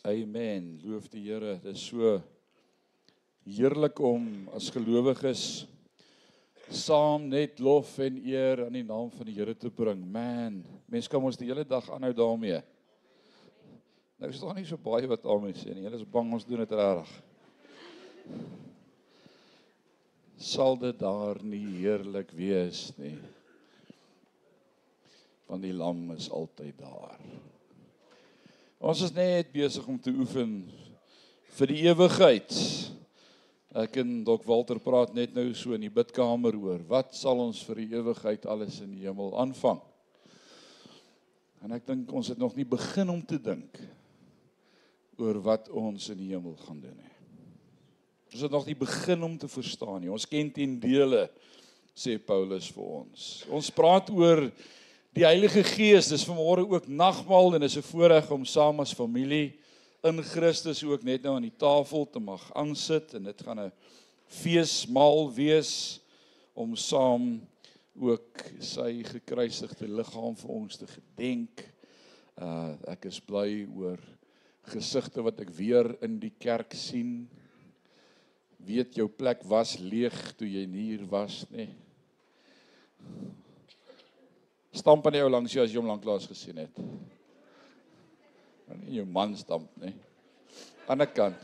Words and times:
Amen. 0.00 0.78
Loof 0.80 1.10
die 1.12 1.26
Here. 1.26 1.58
Dit 1.60 1.74
is 1.76 1.82
so 1.90 2.14
heerlik 3.44 3.98
om 4.00 4.48
as 4.56 4.70
gelowiges 4.72 5.66
saam 6.72 7.26
net 7.28 7.60
lof 7.60 7.98
en 8.00 8.16
eer 8.22 8.62
aan 8.64 8.78
die 8.78 8.84
naam 8.86 9.10
van 9.12 9.28
die 9.28 9.34
Here 9.36 9.52
te 9.52 9.68
bring. 9.68 10.00
Man, 10.00 10.62
mense 10.88 11.10
kan 11.12 11.20
ons 11.20 11.36
die 11.36 11.50
hele 11.50 11.66
dag 11.68 11.84
aanhou 11.92 12.14
daarmee. 12.16 12.62
Nou 14.16 14.32
is 14.32 14.40
daar 14.40 14.56
nie 14.56 14.64
so 14.70 14.80
baie 14.80 15.10
wat 15.10 15.28
almal 15.28 15.52
sê 15.58 15.74
nie. 15.74 15.84
Hulle 15.84 16.00
is 16.00 16.08
bang 16.16 16.32
ons 16.32 16.48
doen 16.48 16.64
dit 16.64 16.74
reg. 16.80 17.12
Sal 20.40 20.80
dit 20.80 20.96
daar 20.96 21.44
nie 21.44 21.66
heerlik 21.76 22.32
wees 22.32 22.86
nie? 22.96 23.18
Want 25.44 25.68
die 25.68 25.76
lam 25.76 26.06
is 26.16 26.32
altyd 26.32 26.80
daar. 26.80 27.20
Ons 28.80 29.02
is 29.04 29.10
net 29.12 29.50
besig 29.52 29.84
om 29.92 29.98
te 30.00 30.08
oefen 30.08 30.54
vir 31.58 31.68
die 31.68 31.82
ewigheid. 31.90 32.54
Ek 33.76 33.98
en 34.00 34.22
Dok 34.24 34.46
Walter 34.48 34.80
praat 34.80 35.12
net 35.12 35.34
nou 35.36 35.50
so 35.52 35.76
in 35.76 35.84
die 35.84 35.92
bidkamer 35.92 36.56
oor 36.56 36.80
wat 36.88 37.12
sal 37.12 37.42
ons 37.44 37.60
vir 37.68 37.82
die 37.82 37.98
ewigheid 37.98 38.48
alles 38.48 38.78
in 38.80 38.94
die 38.96 39.04
hemel 39.04 39.34
aanvang. 39.42 39.82
En 41.60 41.76
ek 41.76 41.84
dink 41.92 42.08
ons 42.16 42.32
het 42.32 42.40
nog 42.40 42.56
nie 42.56 42.64
begin 42.64 43.12
om 43.12 43.20
te 43.20 43.36
dink 43.36 43.82
oor 45.20 45.42
wat 45.44 45.68
ons 45.68 46.08
in 46.14 46.22
die 46.24 46.32
hemel 46.32 46.56
gaan 46.64 46.80
doen 46.80 46.96
nie. 46.96 47.14
Ons 48.32 48.48
het 48.48 48.56
nog 48.56 48.64
nie 48.64 48.80
begin 48.80 49.28
om 49.28 49.36
te 49.36 49.50
verstaan 49.60 50.00
nie. 50.06 50.08
Ons 50.08 50.24
ken 50.24 50.48
ten 50.56 50.80
dele 50.80 51.26
sê 51.92 52.16
Paulus 52.16 52.72
vir 52.72 52.92
ons. 53.04 53.30
Ons 53.52 53.68
praat 53.76 54.08
oor 54.08 54.46
Die 55.10 55.24
Heilige 55.26 55.64
Gees, 55.66 56.06
dis 56.06 56.22
vanmôre 56.22 56.62
ook 56.70 56.84
nagmaal 56.86 57.56
en 57.56 57.64
is 57.66 57.74
'n 57.76 57.82
voorreg 57.82 58.30
om 58.30 58.44
saam 58.44 58.78
as 58.80 58.94
familie 58.94 59.58
in 60.06 60.22
Christus 60.22 60.84
ook 60.84 61.02
net 61.02 61.22
nou 61.22 61.34
aan 61.34 61.48
die 61.48 61.58
tafel 61.58 62.06
te 62.06 62.20
mag 62.20 62.54
aansit 62.54 63.14
en 63.14 63.24
dit 63.24 63.42
gaan 63.42 63.58
'n 63.58 63.72
feesmaal 64.26 65.34
wees 65.34 66.00
om 66.54 66.76
saam 66.76 67.42
ook 67.98 68.44
sy 68.60 69.02
gekruisigde 69.02 69.88
liggaam 69.88 70.36
vir 70.36 70.50
ons 70.50 70.76
te 70.76 70.86
gedenk. 70.86 71.66
Uh 72.38 72.76
ek 72.86 73.04
is 73.04 73.20
bly 73.20 73.66
oor 73.74 73.98
gesigte 74.62 75.22
wat 75.22 75.40
ek 75.40 75.50
weer 75.50 75.96
in 76.02 76.20
die 76.20 76.34
kerk 76.38 76.72
sien. 76.72 77.28
Weet 78.58 78.94
jou 78.94 79.08
plek 79.08 79.42
was 79.42 79.78
leeg 79.78 80.36
toe 80.36 80.46
jy 80.46 80.66
hier 80.70 81.06
was, 81.06 81.46
nê? 81.50 81.66
Nee? 81.66 81.74
Stamp 84.70 85.06
aan 85.06 85.16
die 85.16 85.22
ou 85.24 85.30
langs 85.30 85.54
jou 85.54 85.64
as 85.64 85.72
jy 85.72 85.80
hom 85.80 85.90
lanklaas 85.90 86.28
gesien 86.30 86.60
het. 86.62 86.76
Nie 88.84 89.00
jou 89.00 89.06
man 89.10 89.34
stamp 89.38 89.70
nie. 89.82 89.94
Aan 90.90 91.02
die 91.02 91.08
kant. 91.10 91.42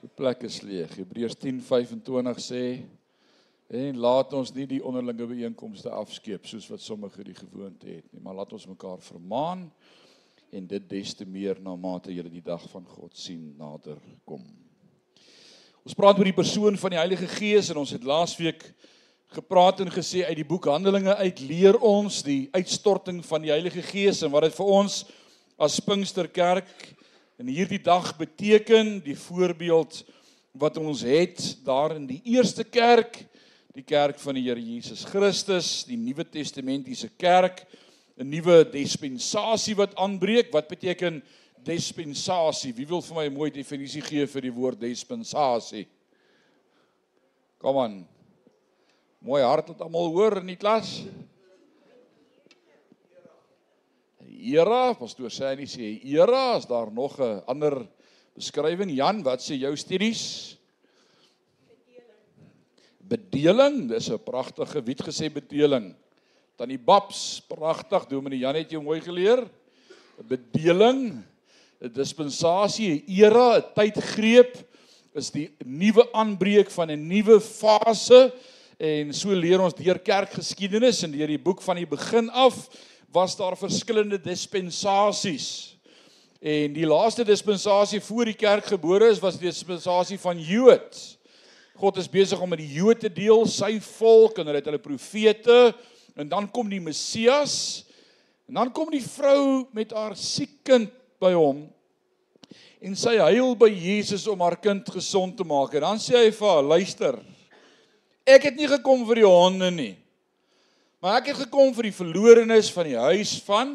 Die 0.00 0.10
plek 0.16 0.42
is 0.48 0.62
leeg. 0.66 0.96
Hebreërs 0.98 1.36
10:25 1.38 2.42
sê 2.42 2.64
en 3.70 3.98
laat 4.02 4.32
ons 4.34 4.50
nie 4.54 4.66
die 4.66 4.80
onderlinge 4.82 5.28
byeenkomste 5.30 5.92
afskeep 5.94 6.46
soos 6.50 6.66
wat 6.72 6.82
sommige 6.82 7.22
die 7.22 7.36
gewoonte 7.36 7.86
het 7.86 8.06
nie, 8.10 8.22
maar 8.22 8.34
laat 8.34 8.52
ons 8.52 8.66
mekaar 8.66 8.98
vermaan 8.98 9.68
en 10.50 10.66
dit 10.66 10.88
des 10.90 11.14
te 11.14 11.26
meer 11.26 11.60
na 11.62 11.76
mate 11.78 12.10
jy 12.10 12.24
die 12.26 12.42
dag 12.42 12.64
van 12.72 12.84
God 12.84 13.14
sien 13.14 13.52
nader 13.58 14.00
kom. 14.26 14.42
Ons 15.86 15.94
praat 15.94 16.18
oor 16.18 16.26
die 16.26 16.34
persoon 16.34 16.76
van 16.76 16.96
die 16.96 16.98
Heilige 16.98 17.28
Gees 17.30 17.70
en 17.70 17.78
ons 17.84 17.94
het 17.94 18.02
laasweek 18.02 18.66
gepraat 19.30 19.80
en 19.80 19.90
gesê 19.94 20.24
uit 20.26 20.40
die 20.40 20.46
boek 20.46 20.66
Handelinge 20.66 21.14
uit 21.22 21.40
leer 21.46 21.76
ons 21.78 22.22
die 22.26 22.48
uitstorting 22.50 23.20
van 23.22 23.44
die 23.44 23.52
Heilige 23.52 23.82
Gees 23.86 24.24
en 24.26 24.32
wat 24.32 24.48
dit 24.48 24.56
vir 24.56 24.72
ons 24.74 25.04
as 25.60 25.78
Pinksterkerk 25.86 26.70
in 27.38 27.48
hierdie 27.48 27.80
dag 27.80 28.10
beteken, 28.18 28.98
die 29.04 29.14
voorbeeld 29.14 30.02
wat 30.58 30.80
ons 30.82 31.04
het 31.06 31.38
daar 31.64 31.94
in 31.94 32.08
die 32.08 32.18
eerste 32.32 32.66
kerk, 32.66 33.22
die 33.70 33.86
kerk 33.86 34.18
van 34.18 34.34
die 34.34 34.48
Here 34.48 34.60
Jesus 34.60 35.06
Christus, 35.06 35.84
die 35.86 36.00
Nuwe 36.00 36.26
Testamentiese 36.26 37.12
kerk, 37.16 37.62
'n 38.20 38.28
nuwe 38.28 38.64
dispensasie 38.68 39.74
wat 39.76 39.94
aanbreek. 39.96 40.52
Wat 40.52 40.68
beteken 40.68 41.22
dispensasie? 41.64 42.74
Wie 42.76 42.86
wil 42.86 43.00
vir 43.00 43.16
my 43.16 43.26
'n 43.26 43.32
mooi 43.32 43.50
definisie 43.50 44.02
gee 44.02 44.26
vir 44.26 44.42
die 44.42 44.52
woord 44.52 44.80
dispensasie? 44.80 45.86
Kom 47.58 47.78
aan, 47.78 48.08
Mooi 49.20 49.42
hart 49.44 49.66
wat 49.68 49.82
almal 49.84 50.06
hoor 50.14 50.38
in 50.40 50.46
die 50.48 50.56
klas. 50.56 51.02
Era, 54.24 54.94
pastoor 54.96 55.28
sê 55.28 55.50
hy 55.52 55.66
sê 55.68 55.88
era, 56.08 56.56
is 56.56 56.64
daar 56.64 56.88
nog 56.88 57.18
'n 57.20 57.42
ander 57.46 57.84
beskrywing? 58.34 58.88
Jan, 58.96 59.20
wat 59.22 59.44
sê 59.44 59.60
jou 59.60 59.76
studies? 59.76 60.56
Bedeling, 62.96 63.88
dis 63.88 64.08
'n 64.08 64.18
pragtige 64.24 64.80
wie 64.80 64.94
het 64.96 65.04
gesê 65.04 65.28
bedeling? 65.28 65.94
Tannie 66.56 66.78
Babs, 66.78 67.42
pragtig, 67.46 68.08
Dominee 68.08 68.38
Jan 68.38 68.54
het 68.54 68.70
jou 68.70 68.82
mooi 68.82 69.00
geleer. 69.00 69.46
Bedeling, 70.16 71.22
'n 71.82 71.92
dispensasie, 71.92 73.04
'n 73.04 73.04
era, 73.06 73.58
'n 73.58 73.64
tydgreep 73.74 74.56
is 75.14 75.30
die 75.30 75.50
nuwe 75.64 76.08
aanbreek 76.12 76.70
van 76.70 76.90
'n 76.90 77.06
nuwe 77.06 77.38
fase 77.38 78.32
En 78.80 79.10
so 79.12 79.34
leer 79.36 79.60
ons 79.60 79.74
deur 79.76 79.98
kerkgeskiedenis 80.00 81.02
en 81.04 81.12
deur 81.12 81.28
die 81.28 81.42
boek 81.42 81.58
van 81.60 81.76
die 81.76 81.88
begin 81.88 82.30
af 82.32 82.62
was 83.12 83.34
daar 83.36 83.58
verskillende 83.60 84.16
dispensasies. 84.24 85.76
En 86.40 86.72
die 86.72 86.86
laaste 86.88 87.26
dispensasie 87.28 88.00
voor 88.00 88.30
die 88.30 88.38
kerk 88.40 88.70
gebore 88.72 89.10
is 89.12 89.20
was 89.20 89.36
die 89.36 89.50
dispensasie 89.50 90.16
van 90.22 90.40
Jood. 90.40 90.96
God 91.76 91.98
is 92.00 92.08
besig 92.08 92.40
om 92.40 92.48
met 92.48 92.62
die 92.62 92.70
Jode 92.78 93.02
te 93.04 93.10
deel, 93.12 93.44
sy 93.44 93.74
volk 93.84 94.40
en 94.40 94.48
hulle 94.48 94.62
het 94.62 94.70
hulle 94.70 94.80
profete 94.80 95.74
en 96.16 96.30
dan 96.30 96.48
kom 96.48 96.70
die 96.72 96.80
Messias 96.80 97.84
en 98.48 98.62
dan 98.62 98.72
kom 98.72 98.88
die 98.92 99.04
vrou 99.04 99.66
met 99.76 99.92
haar 99.92 100.16
siek 100.16 100.62
kind 100.64 100.88
by 101.20 101.34
hom 101.36 101.66
en 102.80 102.96
sy 102.96 103.18
huil 103.20 103.52
by 103.60 103.68
Jesus 103.68 104.24
om 104.30 104.40
haar 104.40 104.56
kind 104.60 104.88
gesond 104.88 105.36
te 105.36 105.44
maak 105.44 105.76
en 105.76 105.84
dan 105.84 106.00
sê 106.00 106.16
hy 106.16 106.32
vir 106.32 106.48
haar 106.48 106.64
luister 106.64 107.20
Ek 108.30 108.46
het 108.46 108.58
nie 108.58 108.68
gekom 108.70 109.02
vir 109.08 109.22
die 109.22 109.26
honde 109.26 109.70
nie. 109.74 109.94
Maar 111.02 111.18
ek 111.18 111.32
het 111.32 111.40
gekom 111.46 111.72
vir 111.74 111.88
die 111.88 111.96
verlorenes 111.96 112.68
van 112.74 112.86
die 112.86 112.98
huis 112.98 113.38
van 113.46 113.72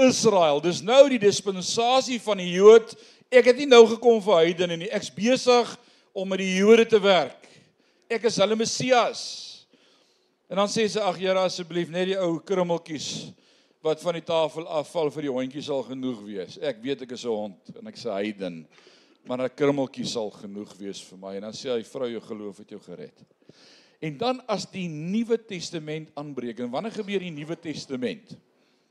Israel. 0.00 0.62
Dis 0.64 0.80
nou 0.82 1.02
die 1.12 1.20
dispensasie 1.20 2.18
van 2.24 2.40
die 2.40 2.48
Jood. 2.56 2.94
Ek 3.30 3.52
het 3.52 3.60
nie 3.60 3.68
nou 3.68 3.84
gekom 3.92 4.18
vir 4.24 4.40
heidene 4.40 4.78
nie. 4.80 4.90
Ek's 4.90 5.12
besig 5.14 5.70
om 6.16 6.26
met 6.32 6.40
die 6.42 6.56
Jode 6.56 6.88
te 6.88 6.98
werk. 7.02 7.46
Ek 8.10 8.24
is 8.26 8.40
hulle 8.42 8.58
Messias. 8.58 9.22
En 10.50 10.58
dan 10.58 10.70
sê 10.72 10.88
sy: 10.88 10.98
"Ag 10.98 11.20
Here, 11.20 11.38
asseblief 11.38 11.92
net 11.92 12.10
die 12.10 12.18
ou 12.18 12.40
krummeltjies 12.42 13.30
wat 13.84 14.00
van 14.02 14.18
die 14.18 14.26
tafel 14.26 14.66
afval 14.66 15.12
vir 15.14 15.28
die 15.28 15.30
hondjies 15.30 15.68
sal 15.70 15.84
genoeg 15.86 16.18
wees. 16.26 16.58
Ek 16.58 16.82
weet 16.82 17.02
ek 17.02 17.12
is 17.12 17.24
'n 17.24 17.28
hond 17.28 17.76
en 17.78 17.86
ek's 17.86 18.06
'n 18.06 18.16
heiden." 18.16 18.66
Maar 19.26 19.42
'n 19.42 19.54
krummeltjie 19.54 20.06
sal 20.06 20.30
genoeg 20.30 20.72
wees 20.78 21.00
vir 21.02 21.18
my 21.18 21.34
en 21.36 21.42
dan 21.42 21.52
sê 21.52 21.70
hy 21.70 21.82
vrou 21.82 22.08
jou 22.10 22.20
geloof 22.20 22.58
het 22.58 22.70
jou 22.70 22.80
gered. 22.80 23.24
En 24.00 24.16
dan 24.16 24.40
as 24.46 24.64
die 24.70 24.88
Nuwe 24.88 25.36
Testament 25.36 26.08
aanbreek 26.14 26.58
en 26.58 26.70
wanneer 26.70 26.92
gebeur 26.92 27.20
die 27.20 27.30
Nuwe 27.30 27.56
Testament? 27.56 28.36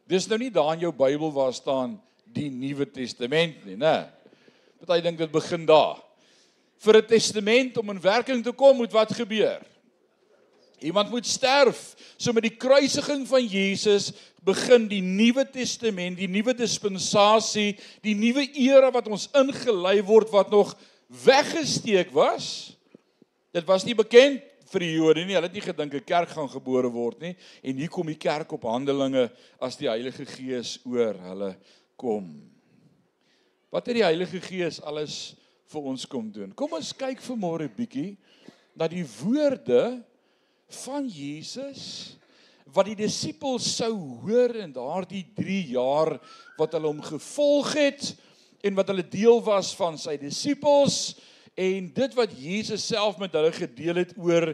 Dis 0.08 0.28
nou 0.28 0.38
nie 0.38 0.52
daar 0.52 0.74
in 0.74 0.80
jou 0.80 0.92
Bybel 0.92 1.32
waar 1.32 1.54
staan 1.54 2.02
die 2.26 2.50
Nuwe 2.50 2.86
Testament 2.86 3.66
nie, 3.66 3.76
né? 3.76 4.10
Party 4.80 5.02
dink 5.02 5.18
dit 5.18 5.32
begin 5.32 5.66
daar. 5.66 6.00
Vir 6.80 6.98
'n 6.98 7.08
testament 7.08 7.78
om 7.78 7.90
in 7.90 8.02
werking 8.02 8.44
te 8.44 8.52
kom 8.52 8.78
moet 8.78 8.92
wat 8.92 9.12
gebeur? 9.14 9.62
Iemand 10.84 11.10
moet 11.10 11.26
sterf. 11.26 11.96
So 12.18 12.34
met 12.34 12.44
die 12.44 12.58
kruisiging 12.58 13.28
van 13.28 13.46
Jesus 13.46 14.12
begin 14.44 14.88
die 14.88 15.02
Nuwe 15.02 15.46
Testament, 15.50 16.18
die 16.18 16.30
nuwe 16.32 16.54
dispensasie, 16.56 17.74
die 18.06 18.16
nuwe 18.16 18.46
era 18.56 18.92
wat 18.92 19.10
ons 19.12 19.28
ingelei 19.38 20.00
word 20.06 20.32
wat 20.32 20.52
nog 20.54 20.76
weggesteek 21.26 22.14
was. 22.16 22.78
Dit 23.52 23.68
was 23.68 23.84
nie 23.86 23.98
bekend 23.98 24.46
vir 24.70 24.86
die 24.86 24.94
Jode 24.94 25.26
nie. 25.26 25.36
Hulle 25.36 25.50
het 25.50 25.58
nie 25.58 25.66
gedink 25.66 25.94
'n 25.94 26.06
kerk 26.06 26.30
gaan 26.30 26.50
gebore 26.50 26.90
word 26.92 27.20
nie. 27.22 27.36
En 27.64 27.76
hier 27.76 27.90
kom 27.90 28.06
die 28.06 28.18
kerk 28.18 28.52
op 28.52 28.64
Handelinge 28.64 29.32
as 29.60 29.76
die 29.76 29.90
Heilige 29.90 30.26
Gees 30.26 30.80
oor 30.86 31.14
hulle 31.14 31.58
kom. 31.98 32.50
Wat 33.72 33.86
het 33.86 33.96
die 33.96 34.04
Heilige 34.04 34.40
Gees 34.42 34.82
alles 34.82 35.36
vir 35.68 35.82
ons 35.82 36.06
kom 36.06 36.32
doen? 36.32 36.54
Kom 36.54 36.74
ons 36.74 36.94
kyk 36.94 37.22
vanmôre 37.22 37.70
bietjie 37.70 38.18
na 38.76 38.88
die 38.88 39.06
woorde 39.06 40.04
van 40.86 41.08
Jesus 41.10 42.16
wat 42.74 42.86
die 42.86 42.98
disippels 43.00 43.66
sou 43.80 43.94
hoor 44.22 44.54
in 44.62 44.74
daardie 44.76 45.24
3 45.38 45.62
jaar 45.74 46.16
wat 46.60 46.76
hulle 46.78 46.92
hom 46.92 47.02
gevolg 47.02 47.74
het 47.80 48.12
en 48.62 48.76
wat 48.78 48.92
hulle 48.92 49.06
deel 49.10 49.42
was 49.46 49.72
van 49.78 49.98
sy 49.98 50.18
disippels 50.22 51.16
en 51.60 51.90
dit 51.96 52.14
wat 52.18 52.36
Jesus 52.38 52.86
self 52.88 53.18
met 53.20 53.34
hulle 53.36 53.52
gedeel 53.56 54.04
het 54.04 54.14
oor 54.22 54.54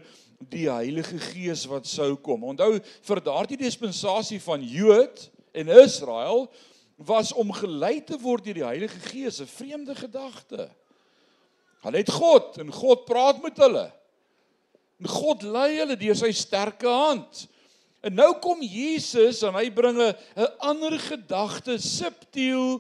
die 0.51 0.67
Heilige 0.69 1.19
Gees 1.31 1.65
wat 1.69 1.87
sou 1.87 2.15
kom. 2.21 2.43
Onthou 2.43 2.79
vir 2.79 3.21
daardie 3.23 3.59
dispensasie 3.59 4.39
van 4.43 4.63
Jood 4.63 5.27
en 5.55 5.71
Israel 5.83 6.47
was 6.95 7.33
om 7.35 7.53
gelei 7.55 7.99
te 8.03 8.17
word 8.19 8.45
deur 8.45 8.59
die 8.59 8.67
Heilige 8.67 8.99
Gees, 9.09 9.41
'n 9.41 9.47
vreemde 9.47 9.95
gedagte. 9.95 10.69
Hulle 11.83 11.97
het 11.97 12.11
God 12.11 12.57
en 12.57 12.71
God 12.71 13.05
praat 13.05 13.41
met 13.43 13.57
hulle. 13.57 13.91
En 15.01 15.09
God 15.11 15.43
lei 15.43 15.77
hulle 15.79 15.97
deur 15.99 16.17
sy 16.17 16.31
sterke 16.35 16.87
hand. 16.87 17.45
En 18.05 18.13
nou 18.13 18.31
kom 18.43 18.61
Jesus 18.61 19.41
en 19.43 19.57
hy 19.57 19.69
bring 19.73 19.97
'n 19.99 20.13
ander 20.59 20.99
gedagte 20.99 21.77
subtiel 21.81 22.79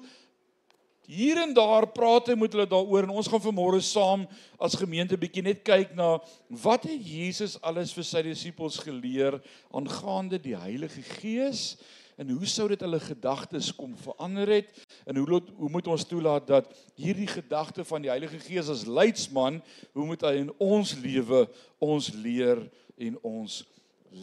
hier 1.05 1.37
en 1.41 1.53
daar 1.53 1.85
praat 1.93 2.31
hy 2.31 2.35
met 2.37 2.53
hulle 2.53 2.65
daaroor 2.69 3.05
en 3.05 3.17
ons 3.19 3.27
gaan 3.29 3.41
vanmôre 3.41 3.81
saam 3.81 4.25
as 4.57 4.77
gemeente 4.77 5.17
bietjie 5.17 5.43
net 5.45 5.61
kyk 5.65 5.93
na 5.97 6.17
wat 6.49 6.87
het 6.89 7.01
Jesus 7.01 7.57
alles 7.61 7.93
vir 7.93 8.07
sy 8.07 8.23
disippels 8.25 8.79
geleer 8.81 9.37
aangaande 9.73 10.39
die 10.41 10.55
Heilige 10.57 11.03
Gees 11.19 11.75
en 12.17 12.29
hoe 12.29 12.47
sou 12.47 12.67
dit 12.71 12.81
hulle 12.81 12.99
gedagtes 13.03 13.71
kom 13.75 13.95
verander 13.99 14.49
het? 14.57 14.71
En 15.05 15.17
hoe 15.19 15.27
lot, 15.27 15.49
hoe 15.59 15.69
moet 15.69 15.87
ons 15.91 16.07
toelaat 16.07 16.47
dat 16.47 16.71
hierdie 16.95 17.27
gedagte 17.27 17.85
van 17.87 18.05
die 18.05 18.11
Heilige 18.11 18.39
Gees 18.39 18.71
as 18.71 18.85
leidsman 18.87 19.61
hoe 19.93 20.07
moet 20.07 20.23
hy 20.23 20.35
in 20.45 20.51
ons 20.63 20.95
lewe 21.03 21.45
ons 21.83 22.11
leer 22.15 22.63
en 22.97 23.19
ons 23.23 23.61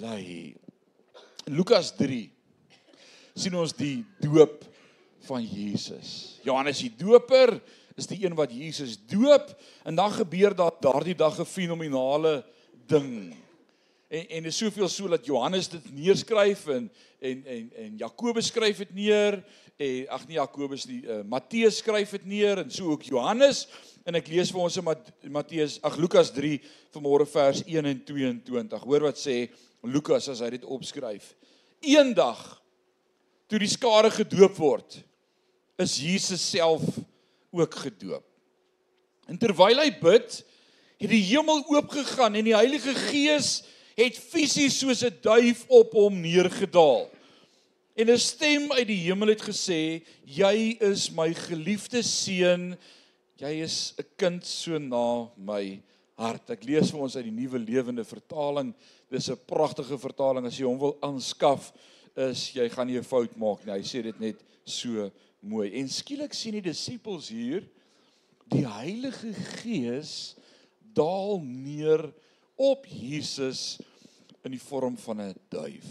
lei? 0.01 0.55
Lukas 1.51 1.93
3 1.99 2.25
sien 3.35 3.55
ons 3.57 3.73
die 3.77 4.03
doop 4.21 4.65
van 5.27 5.45
Jesus. 5.45 6.41
Johannes 6.45 6.83
die 6.85 6.93
doper 6.99 7.57
is 7.97 8.09
die 8.09 8.23
een 8.25 8.37
wat 8.37 8.53
Jesus 8.53 8.97
doop 9.09 9.53
en 9.85 9.97
dan 9.97 10.13
gebeur 10.13 10.57
daar 10.57 10.75
daardie 10.81 11.17
dag 11.17 11.39
'n 11.39 11.49
fenominale 11.49 12.45
ding 12.87 13.37
en 14.13 14.29
en 14.29 14.45
is 14.45 14.57
soveel 14.61 14.89
so 14.93 15.09
dat 15.09 15.27
Johannes 15.27 15.69
dit 15.73 15.93
neerskryf 15.95 16.67
en 16.67 16.91
en 17.19 17.45
en 17.47 17.71
en 17.85 17.97
Jakobus 17.97 18.51
skryf 18.53 18.83
dit 18.85 18.95
neer 18.95 19.39
en 19.81 20.09
ag 20.13 20.27
nee 20.29 20.37
Jakobus 20.37 20.85
nie 20.87 21.01
uh, 21.07 21.23
Matteus 21.25 21.81
skryf 21.81 22.13
dit 22.19 22.27
neer 22.35 22.61
en 22.61 22.71
so 22.71 22.93
ook 22.93 23.07
Johannes. 23.09 23.67
En 24.05 24.19
ek 24.19 24.29
lees 24.29 24.51
vir 24.53 24.61
ons 24.61 24.77
in 24.77 24.89
Matteus 25.33 25.79
ag 25.87 25.97
Lukas 25.97 26.33
3 26.35 26.59
vanmôre 26.93 27.27
vers 27.31 27.63
1 27.65 27.89
en 27.89 28.03
22 28.13 28.85
hoor 28.85 29.09
wat 29.09 29.21
sê 29.21 29.47
Lukas 29.83 30.29
as 30.29 30.43
hy 30.45 30.53
dit 30.59 30.69
opskryf. 30.69 31.33
Eendag 31.81 32.43
toe 33.49 33.63
die 33.63 33.71
skare 33.71 34.13
gedoop 34.13 34.59
word 34.61 35.01
is 35.81 35.97
Jesus 35.99 36.43
self 36.53 36.85
ook 37.53 37.81
gedoop. 37.87 38.25
En 39.31 39.39
terwyl 39.41 39.81
hy 39.81 39.91
bid 40.03 40.43
het 41.03 41.11
die 41.11 41.25
hemel 41.33 41.65
oopgegaan 41.73 42.37
en 42.39 42.47
die 42.47 42.55
Heilige 42.55 42.93
Gees 43.09 43.63
het 43.97 44.19
fisies 44.19 44.79
soos 44.79 45.03
'n 45.05 45.19
duif 45.21 45.65
op 45.69 45.93
hom 45.93 46.21
neergedaal. 46.21 47.11
En 47.95 48.11
'n 48.11 48.19
stem 48.19 48.73
uit 48.73 48.87
die 48.87 49.05
hemel 49.07 49.29
het 49.29 49.43
gesê: 49.43 50.03
"Jy 50.25 50.77
is 50.81 51.11
my 51.11 51.35
geliefde 51.35 52.03
seun, 52.03 52.77
jy 53.37 53.63
is 53.63 53.95
'n 53.99 54.05
kind 54.17 54.47
so 54.47 54.79
na 54.79 55.31
my 55.37 55.83
hart." 56.15 56.51
Ek 56.51 56.65
lees 56.65 56.91
vir 56.91 57.01
ons 57.01 57.17
uit 57.17 57.25
die 57.25 57.31
Nuwe 57.31 57.59
Lewende 57.59 58.05
Vertaling. 58.05 58.75
Dis 59.11 59.31
'n 59.31 59.39
pragtige 59.47 59.99
vertaling 59.99 60.47
as 60.47 60.57
jy 60.57 60.65
hom 60.65 60.79
wil 60.79 60.97
aanskaf, 61.03 61.73
is 62.17 62.53
jy 62.55 62.69
gaan 62.69 62.87
nie 62.87 62.99
'n 62.99 63.05
fout 63.05 63.37
maak 63.37 63.65
nie. 63.67 63.73
Hy 63.73 63.83
sê 63.83 64.03
dit 64.03 64.21
net 64.21 64.37
so 64.65 65.11
mooi. 65.41 65.73
En 65.75 65.89
skielik 65.89 66.33
sien 66.33 66.53
die 66.53 66.63
disippels 66.63 67.29
hier 67.29 67.63
die 68.53 68.67
Heilige 68.67 69.33
Gees 69.63 70.35
daal 70.95 71.41
neer 71.43 72.13
op 72.63 72.87
Jesus 72.87 73.81
in 74.47 74.55
die 74.55 74.63
vorm 74.63 74.97
van 74.99 75.21
'n 75.21 75.35
duif. 75.49 75.87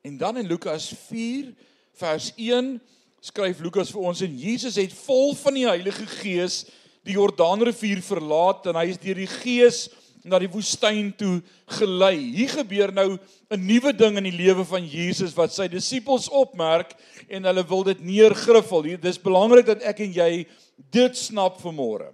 En 0.00 0.16
dan 0.16 0.36
in 0.36 0.46
Lukas 0.46 0.92
4 1.06 1.54
vers 1.92 2.32
1 2.36 2.80
skryf 3.20 3.60
Lukas 3.60 3.90
vir 3.90 4.00
ons 4.00 4.20
en 4.20 4.38
Jesus 4.38 4.76
het 4.76 4.92
vol 4.92 5.34
van 5.34 5.54
die 5.54 5.66
Heilige 5.66 6.06
Gees 6.06 6.64
die 7.04 7.12
Jordaanrivier 7.12 8.02
verlaat 8.02 8.66
en 8.66 8.74
hy 8.74 8.86
is 8.86 8.98
deur 8.98 9.14
die 9.14 9.26
Gees 9.26 9.88
na 10.24 10.38
die 10.38 10.50
woestyn 10.50 11.12
toe 11.16 11.42
gelei. 11.66 12.16
Hier 12.16 12.48
gebeur 12.48 12.92
nou 12.92 13.18
'n 13.50 13.66
nuwe 13.66 13.92
ding 13.92 14.16
in 14.16 14.24
die 14.24 14.38
lewe 14.44 14.64
van 14.64 14.86
Jesus 14.86 15.34
wat 15.34 15.52
sy 15.52 15.68
disippels 15.68 16.28
opmerk 16.28 16.94
en 17.28 17.44
hulle 17.44 17.68
wil 17.68 17.82
dit 17.82 18.00
neergriffel. 18.00 18.82
Hier 18.82 19.00
dis 19.00 19.18
belangrik 19.18 19.66
dat 19.66 19.82
ek 19.82 20.00
en 20.00 20.12
jy 20.12 20.46
dit 20.90 21.16
snap 21.16 21.60
vanmôre 21.60 22.12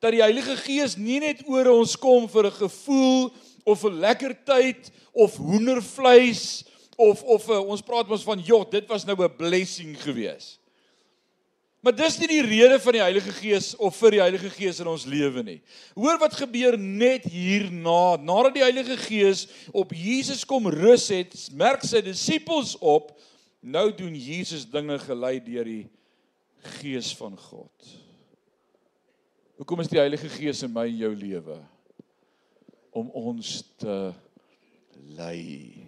dat 0.00 0.14
die 0.14 0.22
Heilige 0.22 0.56
Gees 0.56 0.96
nie 0.96 1.18
net 1.20 1.42
oor 1.46 1.66
ons 1.72 1.96
kom 1.98 2.28
vir 2.28 2.46
'n 2.46 2.60
gevoel 2.60 3.32
of 3.64 3.84
'n 3.84 4.00
lekker 4.00 4.34
tyd 4.44 4.90
of 5.12 5.36
hoendervleis 5.36 6.64
of 6.96 7.22
of 7.22 7.48
uh, 7.48 7.60
ons 7.68 7.82
praat 7.82 8.08
mos 8.08 8.22
van 8.22 8.40
jog, 8.40 8.68
dit 8.70 8.86
was 8.86 9.04
nou 9.04 9.16
'n 9.22 9.36
blessing 9.36 9.96
gewees. 10.02 10.58
Maar 11.80 11.94
dis 11.94 12.18
nie 12.18 12.26
die 12.26 12.42
rede 12.42 12.80
van 12.82 12.92
die 12.92 13.02
Heilige 13.02 13.32
Gees 13.32 13.76
of 13.76 13.96
vir 13.96 14.10
die 14.10 14.20
Heilige 14.20 14.50
Gees 14.50 14.80
in 14.82 14.88
ons 14.90 15.06
lewe 15.06 15.44
nie. 15.46 15.60
Hoor 15.94 16.18
wat 16.18 16.34
gebeur 16.34 16.74
net 16.78 17.28
hierna, 17.30 18.16
nadat 18.18 18.54
die 18.54 18.64
Heilige 18.66 18.96
Gees 18.96 19.46
op 19.70 19.94
Jesus 19.94 20.42
kom 20.44 20.66
rus 20.66 21.06
het, 21.14 21.36
merk 21.54 21.86
sy 21.86 22.02
disippels 22.02 22.74
op, 22.82 23.14
nou 23.62 23.92
doen 23.94 24.14
Jesus 24.14 24.66
dinge 24.66 24.98
gelei 24.98 25.38
deur 25.38 25.64
die 25.64 25.86
Gees 26.80 27.12
van 27.14 27.38
God. 27.38 27.94
Hoekom 29.58 29.80
is 29.82 29.88
die 29.90 29.98
Heilige 29.98 30.28
Gees 30.30 30.60
in 30.62 30.70
my 30.70 30.84
en 30.86 30.98
jou 31.00 31.10
lewe? 31.18 31.56
Om 32.94 33.08
ons 33.18 33.56
te 33.82 33.96
lei. 35.18 35.82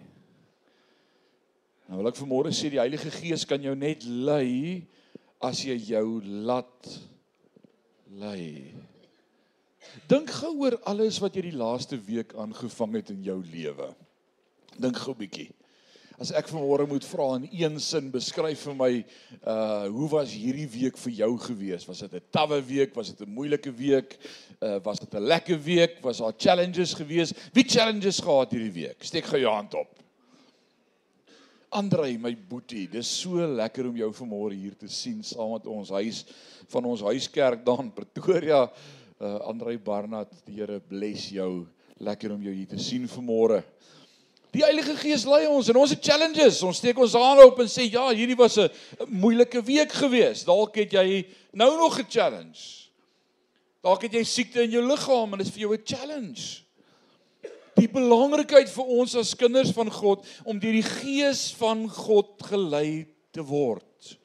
Nou 1.87 2.01
wil 2.01 2.11
ek 2.11 2.19
vanmôre 2.19 2.51
sê 2.55 2.67
die 2.73 2.81
Heilige 2.81 3.13
Gees 3.15 3.47
kan 3.47 3.63
jou 3.63 3.71
net 3.79 4.03
lei 4.03 4.83
as 5.39 5.63
jy 5.63 5.77
jou 5.93 6.19
laat 6.43 6.89
lei. 8.19 8.75
Dink 10.11 10.35
gou 10.35 10.51
oor 10.65 10.75
alles 10.91 11.21
wat 11.23 11.39
jy 11.39 11.47
die 11.47 11.55
laaste 11.55 11.95
week 11.95 12.35
aangevang 12.35 12.99
het 12.99 13.15
in 13.15 13.23
jou 13.23 13.39
lewe. 13.53 13.87
Dink 14.75 14.99
gou 14.99 15.15
'n 15.15 15.21
bietjie 15.23 15.49
as 16.21 16.29
ek 16.37 16.51
vanmôre 16.51 16.85
moet 16.85 17.05
vra 17.09 17.25
in 17.39 17.47
een 17.49 17.79
sin 17.81 18.11
beskryf 18.13 18.67
vir 18.67 18.75
my 18.77 18.89
uh 19.41 19.87
hoe 19.89 20.09
was 20.11 20.33
hierdie 20.37 20.67
week 20.69 20.99
vir 21.01 21.13
jou 21.23 21.31
gewees? 21.47 21.87
Was 21.89 22.03
dit 22.05 22.13
'n 22.13 22.21
tawwe 22.29 22.61
week? 22.61 22.93
Was 22.95 23.09
dit 23.09 23.25
'n 23.25 23.33
moeilike 23.33 23.71
week? 23.73 24.17
Uh 24.61 24.77
was 24.85 24.99
dit 24.99 25.13
'n 25.13 25.25
lekker 25.25 25.57
week? 25.57 25.97
Was 26.01 26.17
daar 26.17 26.33
challenges 26.37 26.93
gewees? 26.93 27.33
Wie 27.53 27.63
challenges 27.63 28.19
gehad 28.19 28.51
hierdie 28.51 28.71
week? 28.71 29.03
Steek 29.03 29.25
gou 29.25 29.39
jou 29.39 29.53
hand 29.53 29.73
op. 29.73 29.87
Andrei, 31.69 32.17
my 32.17 32.35
boetie, 32.35 32.87
dis 32.87 33.21
so 33.21 33.47
lekker 33.47 33.87
om 33.87 33.95
jou 33.95 34.11
vanmôre 34.13 34.53
hier 34.53 34.77
te 34.77 34.87
sien 34.87 35.23
saam 35.23 35.53
met 35.53 35.65
ons 35.65 35.89
huis 35.89 36.25
van 36.67 36.85
ons 36.85 37.01
huiskerk 37.01 37.65
daar 37.65 37.79
in 37.79 37.91
Pretoria. 37.91 38.69
Uh 39.19 39.39
Andrei 39.39 39.77
Barnard, 39.77 40.29
die 40.45 40.59
Here 40.59 40.79
bless 40.79 41.29
jou. 41.29 41.65
Lekker 41.97 42.31
om 42.31 42.41
jou 42.41 42.53
hier 42.53 42.67
te 42.67 42.77
sien 42.77 43.07
vanmôre. 43.07 43.63
Die 44.51 44.65
Heilige 44.65 44.97
Gees 44.99 45.23
lei 45.23 45.45
ons 45.47 45.69
in 45.71 45.77
ons 45.79 45.93
challenges. 46.03 46.59
Ons 46.67 46.81
steek 46.81 46.97
ons 46.99 47.13
hande 47.15 47.45
op 47.47 47.59
en 47.63 47.69
sê 47.71 47.85
ja, 47.87 48.09
hierdie 48.11 48.35
was 48.35 48.57
'n 48.59 48.69
moeilike 49.07 49.63
week 49.63 49.91
geweest. 49.91 50.45
Dalk 50.45 50.75
het 50.75 50.91
jy 50.91 51.25
nou 51.53 51.77
nog 51.77 51.99
'n 51.99 52.09
challenge. 52.09 52.91
Dalk 53.81 54.01
het 54.01 54.13
jy 54.13 54.23
siekte 54.23 54.63
in 54.63 54.71
jou 54.71 54.83
liggaam 54.83 55.31
en 55.31 55.37
dit 55.37 55.47
is 55.47 55.53
vir 55.53 55.61
jou 55.61 55.73
'n 55.73 55.85
challenge. 55.85 56.63
Die 57.75 57.87
belangrikheid 57.87 58.69
vir 58.69 58.85
ons 58.85 59.15
as 59.15 59.35
kinders 59.35 59.71
van 59.71 59.89
God 59.89 60.25
om 60.43 60.59
deur 60.59 60.73
die 60.73 60.83
Gees 60.83 61.53
van 61.55 61.89
God 61.89 62.43
gelei 62.43 63.07
te 63.31 63.41
word. 63.41 64.17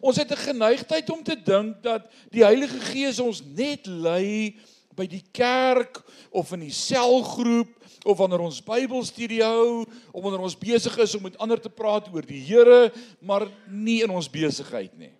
Ons 0.00 0.16
het 0.16 0.30
'n 0.32 0.36
geneigtheid 0.36 1.10
om 1.10 1.22
te 1.22 1.36
dink 1.36 1.82
dat 1.82 2.10
die 2.30 2.42
Heilige 2.42 2.80
Gees 2.80 3.20
ons 3.20 3.42
net 3.44 3.86
lei 3.86 4.56
by 4.96 5.06
die 5.06 5.24
kerk 5.32 6.02
of 6.30 6.52
in 6.52 6.60
die 6.60 6.72
selgroep 6.72 7.75
of 8.06 8.18
wanneer 8.20 8.44
ons 8.46 8.62
Bybelstudie 8.64 9.42
hou 9.42 9.82
of 10.12 10.22
wanneer 10.22 10.44
ons 10.46 10.58
besig 10.58 10.94
is 11.02 11.14
om 11.18 11.26
met 11.26 11.38
ander 11.42 11.60
te 11.60 11.72
praat 11.72 12.06
oor 12.14 12.26
die 12.26 12.40
Here, 12.46 12.92
maar 13.20 13.48
nie 13.66 14.02
in 14.06 14.12
ons 14.14 14.30
besigheid 14.30 14.94
nie. 14.94 15.12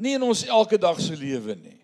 Nie 0.00 0.16
in 0.16 0.24
ons 0.24 0.44
elke 0.48 0.78
dag 0.80 1.00
se 1.00 1.16
lewe 1.16 1.56
nie. 1.56 1.78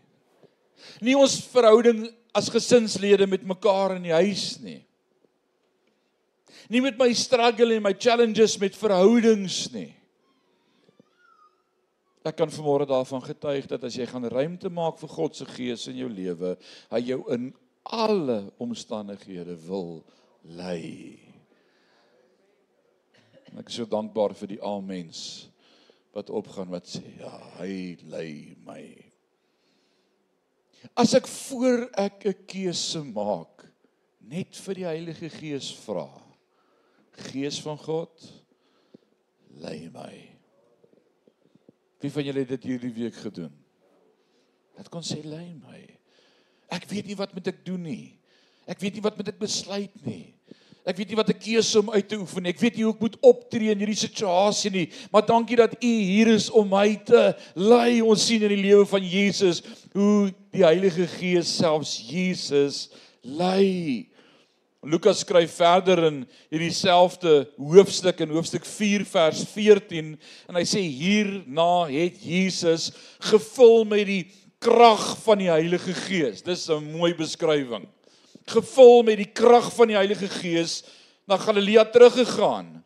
Nie 1.05 1.17
ons 1.19 1.41
verhouding 1.53 2.07
as 2.37 2.53
gesinslede 2.53 3.29
met 3.29 3.45
mekaar 3.49 3.97
in 3.97 4.09
die 4.09 4.17
huis 4.17 4.57
nie. 4.61 4.81
Nie 6.73 6.83
met 6.85 6.99
my 6.99 7.13
struggle 7.17 7.77
en 7.77 7.85
my 7.85 7.95
challenges 7.97 8.57
met 8.61 8.77
verhoudings 8.77 9.67
nie. 9.73 9.96
Ek 12.27 12.35
kan 12.41 12.51
vanmôre 12.51 12.89
daarvan 12.91 13.23
getuig 13.23 13.69
dat 13.71 13.85
as 13.87 13.95
jy 13.95 14.07
gaan 14.11 14.27
ruimte 14.27 14.71
maak 14.73 14.99
vir 14.99 15.13
God 15.15 15.37
se 15.39 15.47
gees 15.47 15.87
in 15.87 16.01
jou 16.01 16.09
lewe, 16.11 16.57
hy 16.91 17.01
jou 17.13 17.21
in 17.35 17.53
alle 17.87 18.41
omstandighede 18.59 19.55
wil 19.69 20.01
lei. 20.43 21.23
Ek 23.55 23.71
is 23.71 23.79
so 23.79 23.87
dankbaar 23.87 24.35
vir 24.37 24.57
die 24.57 24.63
amens 24.65 25.21
wat 26.17 26.33
opgaan 26.35 26.73
wat 26.73 26.89
sê 26.91 27.05
ja, 27.21 27.33
hy 27.61 27.95
lei 28.11 28.57
my. 28.67 28.83
As 30.99 31.15
ek 31.15 31.29
voor 31.31 31.87
ek 31.95 32.27
'n 32.27 32.47
keuse 32.47 33.03
maak, 33.05 33.67
net 34.21 34.57
vir 34.67 34.75
die 34.75 34.87
Heilige 34.87 35.31
Gees 35.31 35.71
vra. 35.87 36.09
Gees 37.31 37.61
van 37.63 37.79
God, 37.79 38.13
lei 39.63 39.89
my. 39.95 40.36
Wie 42.03 42.13
van 42.13 42.27
julle 42.27 42.45
het 42.45 42.53
dit 42.57 42.69
hierdie 42.73 42.93
week 42.93 43.17
gedoen? 43.25 43.53
Dat 44.77 44.91
kon 44.93 45.05
sê 45.07 45.23
lei 45.25 45.55
my. 45.57 45.81
Ek 46.77 46.85
weet 46.91 47.09
nie 47.09 47.17
wat 47.17 47.33
moet 47.35 47.49
ek 47.53 47.63
doen 47.65 47.83
nie. 47.87 48.17
Ek 48.67 48.81
weet 48.83 48.99
nie 48.99 49.05
wat 49.05 49.17
moet 49.17 49.31
ek 49.33 49.39
besluit 49.41 49.95
nie. 50.05 50.35
Ek 50.87 50.99
weet 51.01 51.11
nie 51.11 51.19
wat 51.19 51.31
ek 51.33 51.41
keuse 51.43 51.81
om 51.81 51.89
uit 51.91 52.07
te 52.07 52.19
oefen 52.21 52.45
nie. 52.45 52.53
Ek 52.55 52.61
weet 52.63 52.77
nie 52.79 52.85
hoe 52.87 52.95
ek 52.95 53.01
moet 53.03 53.17
optree 53.27 53.73
in 53.73 53.81
hierdie 53.83 53.99
situasie 53.99 54.71
nie. 54.75 54.85
Maar 55.11 55.25
dankie 55.27 55.59
dat 55.59 55.75
U 55.81 55.91
hier 55.91 56.31
is 56.35 56.47
om 56.55 56.69
my 56.71 56.93
te 57.09 57.23
lei. 57.59 58.03
Ons 58.05 58.27
sien 58.29 58.45
in 58.47 58.53
die 58.55 58.61
lewe 58.69 58.85
van 58.87 59.03
Jesus 59.03 59.63
hoe 59.97 60.31
die 60.55 60.63
Heilige 60.67 61.09
Gees 61.17 61.51
selfs 61.59 61.97
Jesus 62.07 62.85
lei. 63.27 64.07
Lukas 64.87 65.25
skryf 65.25 65.57
verder 65.59 66.05
in 66.07 66.19
hierdie 66.47 66.71
selfde 66.71 67.49
hoofstuk 67.59 68.21
in 68.23 68.31
hoofstuk 68.31 68.67
4 68.69 69.03
vers 69.11 69.41
14 69.51 70.13
en 70.47 70.59
hy 70.59 70.63
sê 70.63 70.83
hierna 70.87 71.89
het 71.91 72.21
Jesus 72.23 72.93
gevul 73.27 73.83
met 73.91 74.07
die 74.07 74.21
krag 74.63 75.03
van 75.25 75.43
die 75.43 75.51
Heilige 75.51 75.95
Gees. 76.07 76.45
Dis 76.47 76.69
'n 76.71 76.93
mooi 76.95 77.15
beskrywing. 77.19 77.89
Gevul 78.47 79.03
met 79.03 79.19
die 79.19 79.33
krag 79.33 79.73
van 79.75 79.89
die 79.89 79.99
Heilige 79.99 80.29
Gees 80.29 80.85
na 81.27 81.37
Galilea 81.37 81.85
teruggegaan. 81.91 82.85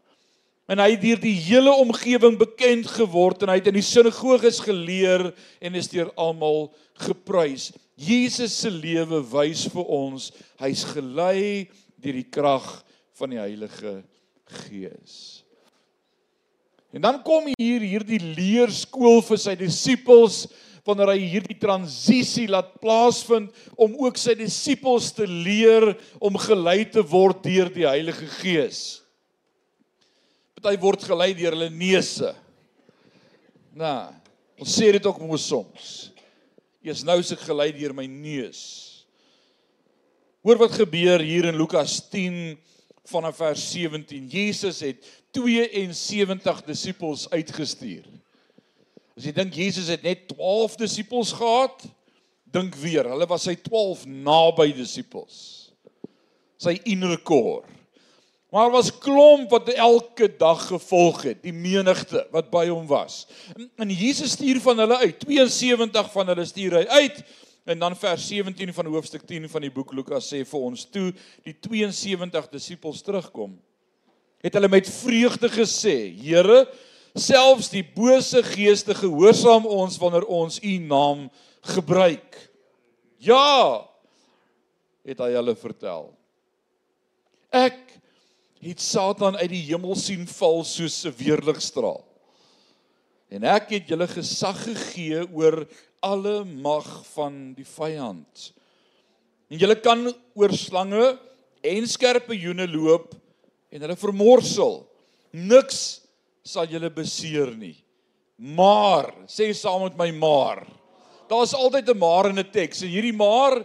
En 0.68 0.78
hy 0.78 0.90
het 0.90 1.02
deur 1.02 1.20
die 1.20 1.36
hele 1.36 1.72
omgewing 1.72 2.38
bekend 2.38 2.86
geword 2.86 3.42
en 3.42 3.48
hy 3.48 3.58
het 3.58 3.66
in 3.66 3.74
die 3.74 3.84
sinagoges 3.84 4.60
geleer 4.60 5.34
en 5.60 5.74
is 5.74 5.88
deur 5.88 6.12
almal 6.16 6.72
geprys. 6.94 7.72
Jesus 7.94 8.54
se 8.56 8.70
lewe 8.70 9.20
wys 9.32 9.66
vir 9.68 9.84
ons 9.84 10.30
hy's 10.62 10.84
gelei 10.84 11.68
deur 12.02 12.18
die 12.18 12.30
krag 12.32 12.66
van 13.18 13.34
die 13.34 13.40
Heilige 13.40 14.00
Gees. 14.66 15.44
En 16.90 17.04
dan 17.04 17.20
kom 17.22 17.46
hier 17.54 17.84
hierdie 17.86 18.18
leerskool 18.18 19.20
vir 19.22 19.38
sy 19.38 19.54
disippels 19.58 20.46
wanneer 20.86 21.12
hy 21.12 21.20
hierdie 21.36 21.58
transisie 21.60 22.48
laat 22.50 22.72
plaasvind 22.82 23.52
om 23.78 23.94
ook 24.00 24.18
sy 24.18 24.34
disippels 24.38 25.12
te 25.14 25.28
leer 25.28 25.92
om 26.18 26.40
gelei 26.40 26.82
te 26.88 27.04
word 27.06 27.44
deur 27.46 27.70
die 27.70 27.86
Heilige 27.86 28.26
Gees. 28.40 29.00
Party 30.56 30.76
word 30.80 31.06
gelei 31.06 31.30
deur 31.36 31.54
hulle 31.54 31.70
neuse. 31.72 32.34
Nou, 33.76 34.10
ons 34.60 34.72
sê 34.76 34.90
dit 34.92 35.06
ook 35.06 35.20
mos 35.22 35.46
soms. 35.48 36.10
Eers 36.84 37.04
nou 37.06 37.20
se 37.24 37.38
gelei 37.38 37.70
deur 37.76 37.94
my 37.96 38.08
neus. 38.10 38.89
Hoor 40.40 40.56
wat 40.56 40.72
gebeur 40.72 41.20
hier 41.20 41.44
in 41.50 41.56
Lukas 41.56 41.98
10 42.08 42.56
vanaf 43.04 43.36
vers 43.36 43.60
17. 43.70 44.26
Jesus 44.32 44.78
het 44.80 45.04
72 45.36 46.62
disippels 46.64 47.26
uitgestuur. 47.30 48.06
As 49.18 49.26
jy 49.28 49.34
dink 49.36 49.52
Jesus 49.52 49.90
het 49.92 50.06
net 50.06 50.22
12 50.30 50.78
disippels 50.80 51.34
gehad, 51.36 51.84
dink 52.48 52.78
weer, 52.80 53.10
hulle 53.12 53.28
was 53.28 53.44
sy 53.50 53.52
12 53.60 54.06
naby 54.08 54.70
disippels. 54.78 55.42
Sy 56.56 56.78
inner 56.88 57.20
core. 57.20 57.68
Maar 58.48 58.72
was 58.72 58.88
klomp 58.96 59.52
wat 59.52 59.68
elke 59.76 60.30
dag 60.40 60.64
gevolg 60.70 61.20
het, 61.28 61.44
die 61.44 61.54
menigte 61.54 62.24
wat 62.32 62.48
by 62.48 62.64
hom 62.72 62.88
was. 62.88 63.26
En 63.76 63.92
Jesus 63.92 64.38
stuur 64.38 64.64
van 64.64 64.80
hulle 64.86 65.02
uit, 65.04 65.20
72 65.20 66.10
van 66.16 66.32
hulle 66.32 66.48
stuur 66.48 66.80
hy 66.80 66.84
uit. 67.04 67.22
En 67.64 67.78
dan 67.78 67.96
vers 67.96 68.26
17 68.26 68.72
van 68.74 68.86
hoofstuk 68.86 69.26
10 69.26 69.48
van 69.48 69.60
die 69.60 69.72
boek 69.72 69.92
Lukas 69.92 70.30
sê 70.32 70.40
vir 70.48 70.60
ons 70.60 70.86
toe 70.88 71.10
die 71.44 71.54
72 71.60 72.48
disippels 72.52 73.02
terugkom. 73.04 73.58
Het 74.40 74.56
hulle 74.56 74.70
met 74.72 74.88
vreugde 74.88 75.50
gesê: 75.52 76.08
"Here, 76.16 76.64
selfs 77.14 77.68
die 77.68 77.84
bose 77.84 78.42
geeste 78.42 78.94
gehoorsaam 78.94 79.66
ons 79.66 79.98
wanneer 79.98 80.24
ons 80.24 80.58
u 80.62 80.78
naam 80.78 81.28
gebruik." 81.60 82.50
Ja, 83.18 83.84
het 85.04 85.18
hy 85.20 85.32
hulle 85.36 85.54
vertel. 85.56 86.08
Ek 87.52 88.00
het 88.60 88.80
Satan 88.80 89.36
uit 89.36 89.50
die 89.50 89.66
hemel 89.68 89.96
sien 89.96 90.26
val 90.26 90.64
soos 90.64 91.04
'n 91.04 91.14
weerligstraal. 91.18 92.04
En 93.30 93.44
ek 93.44 93.70
het 93.70 93.88
julle 93.88 94.08
gesag 94.08 94.64
gegee 94.64 95.22
oor 95.32 95.66
alle 96.00 96.44
mag 96.44 96.86
van 97.14 97.52
die 97.56 97.66
vyand. 97.66 98.50
En 99.50 99.58
julle 99.60 99.76
kan 99.82 100.06
oor 100.38 100.54
slange 100.56 101.18
en 101.66 101.88
skerpioene 101.88 102.66
loop 102.70 103.12
en 103.70 103.84
hulle 103.84 103.98
vermorsel. 103.98 104.80
Niks 105.36 106.00
sal 106.46 106.70
julle 106.70 106.90
beseer 106.94 107.52
nie. 107.58 107.76
Maar, 108.40 109.10
sê 109.28 109.50
saam 109.52 109.84
met 109.84 109.98
my 109.98 110.08
maar. 110.16 110.64
Daar's 111.28 111.52
altyd 111.54 111.90
'n 111.90 111.98
maar 111.98 112.30
in 112.30 112.38
'n 112.38 112.50
teks 112.50 112.82
en 112.82 112.88
hierdie 112.88 113.16
maar 113.16 113.64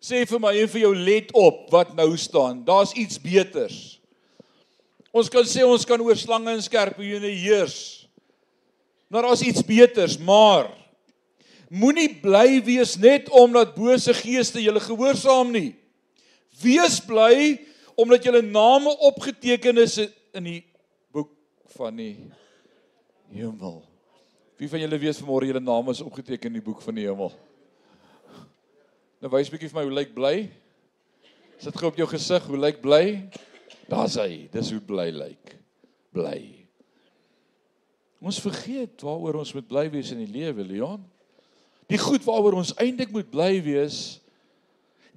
sê 0.00 0.26
vir 0.26 0.40
my 0.40 0.52
en 0.60 0.68
vir 0.68 0.80
jou 0.80 0.94
let 0.94 1.32
op 1.32 1.70
wat 1.70 1.94
nou 1.94 2.16
staan. 2.16 2.64
Daar's 2.64 2.92
iets 2.92 3.20
beters. 3.20 4.00
Ons 5.12 5.28
kan 5.28 5.44
sê 5.44 5.64
ons 5.64 5.84
kan 5.84 6.00
oor 6.00 6.16
slange 6.16 6.50
en 6.50 6.62
skerpioene 6.62 7.30
heers. 7.30 8.08
Maar 9.08 9.22
daar's 9.22 9.42
iets 9.42 9.62
beters, 9.62 10.18
maar 10.18 10.83
Moenie 11.74 12.10
bly 12.22 12.60
wees 12.62 12.94
net 13.02 13.26
omdat 13.34 13.74
bose 13.74 14.14
geeste 14.14 14.62
julle 14.62 14.82
gehoorsaam 14.82 15.50
nie. 15.54 15.72
Wees 16.62 17.00
bly 17.02 17.56
omdat 17.98 18.26
julle 18.26 18.42
name 18.46 18.92
opgeteken 19.08 19.80
is 19.82 19.96
in 20.34 20.46
die 20.46 20.60
boek 21.14 21.32
van 21.74 21.96
die 21.98 22.12
hemel. 23.34 23.80
Wie 24.60 24.70
van 24.70 24.84
julle 24.84 25.00
weet 25.02 25.18
vanmôre 25.18 25.48
julle 25.50 25.62
name 25.62 25.94
is 25.94 26.02
opgeteken 26.04 26.52
in 26.52 26.60
die 26.60 26.66
boek 26.66 26.82
van 26.84 26.94
die 26.94 27.08
hemel? 27.08 27.32
Nou 29.22 29.32
wys 29.32 29.50
bietjie 29.50 29.70
vir 29.72 29.80
my 29.80 29.86
hoe 29.88 29.96
lyk 29.98 30.12
bly? 30.14 30.34
Sit 31.62 31.74
gou 31.80 31.90
op 31.90 31.98
jou 31.98 32.06
gesig, 32.10 32.46
hoe 32.50 32.60
lyk 32.60 32.82
bly? 32.84 33.04
Daar's 33.88 34.18
hy. 34.20 34.44
Dis 34.52 34.70
hoe 34.74 34.82
bly 34.84 35.08
lyk. 35.14 35.56
Bly. 36.14 36.38
Ons 38.24 38.38
vergeet 38.44 39.02
waaroor 39.04 39.42
ons 39.42 39.54
moet 39.56 39.66
bly 39.68 39.88
wees 39.92 40.12
in 40.14 40.22
die 40.22 40.30
lewe, 40.30 40.64
Leon. 40.66 41.02
Die 41.92 42.00
goed 42.00 42.24
waaroor 42.24 42.60
ons 42.62 42.74
eintlik 42.80 43.12
moet 43.12 43.30
bly 43.30 43.58
wees, 43.64 44.20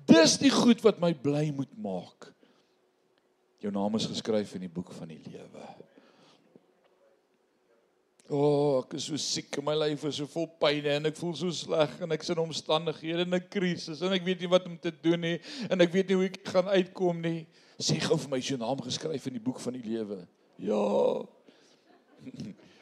dis 0.07 0.37
die 0.41 0.51
goed 0.53 0.81
wat 0.85 0.99
my 1.03 1.13
bly 1.13 1.49
moet 1.55 1.71
maak. 1.79 2.31
Jou 3.63 3.71
naam 3.73 3.95
is 3.97 4.07
geskryf 4.09 4.53
in 4.55 4.67
die 4.67 4.71
boek 4.71 4.91
van 4.95 5.09
die 5.11 5.21
lewe. 5.25 5.65
O, 8.27 8.37
oh, 8.37 8.71
ek 8.81 8.97
is 8.99 9.05
so 9.07 9.15
siek, 9.21 9.55
my 9.63 9.71
lyf 9.77 10.03
is 10.09 10.17
so 10.19 10.27
vol 10.27 10.49
pyn 10.59 10.89
en 10.97 11.07
ek 11.07 11.15
voel 11.15 11.31
so 11.39 11.51
sleg 11.55 11.93
en 12.03 12.11
ek 12.11 12.25
sien 12.27 12.41
omstandighede 12.41 13.23
in 13.23 13.37
'n 13.37 13.45
krisis 13.47 14.01
en 14.03 14.11
ek 14.11 14.25
weet 14.25 14.43
nie 14.43 14.51
wat 14.51 14.67
om 14.67 14.75
te 14.77 14.91
doen 14.91 15.21
nie 15.23 15.39
en 15.71 15.79
ek 15.79 15.93
weet 15.93 16.09
nie 16.09 16.17
hoe 16.19 16.27
ek 16.27 16.41
gaan 16.43 16.67
uitkom 16.67 17.21
nie. 17.23 17.47
Sê 17.79 17.95
gou 18.03 18.17
vir 18.17 18.29
my, 18.29 18.37
is 18.37 18.49
jou 18.51 18.59
naam 18.59 18.81
geskryf 18.83 19.27
in 19.27 19.37
die 19.39 19.45
boek 19.47 19.59
van 19.63 19.79
die 19.79 19.85
lewe? 19.85 20.27
Ja. 20.59 21.23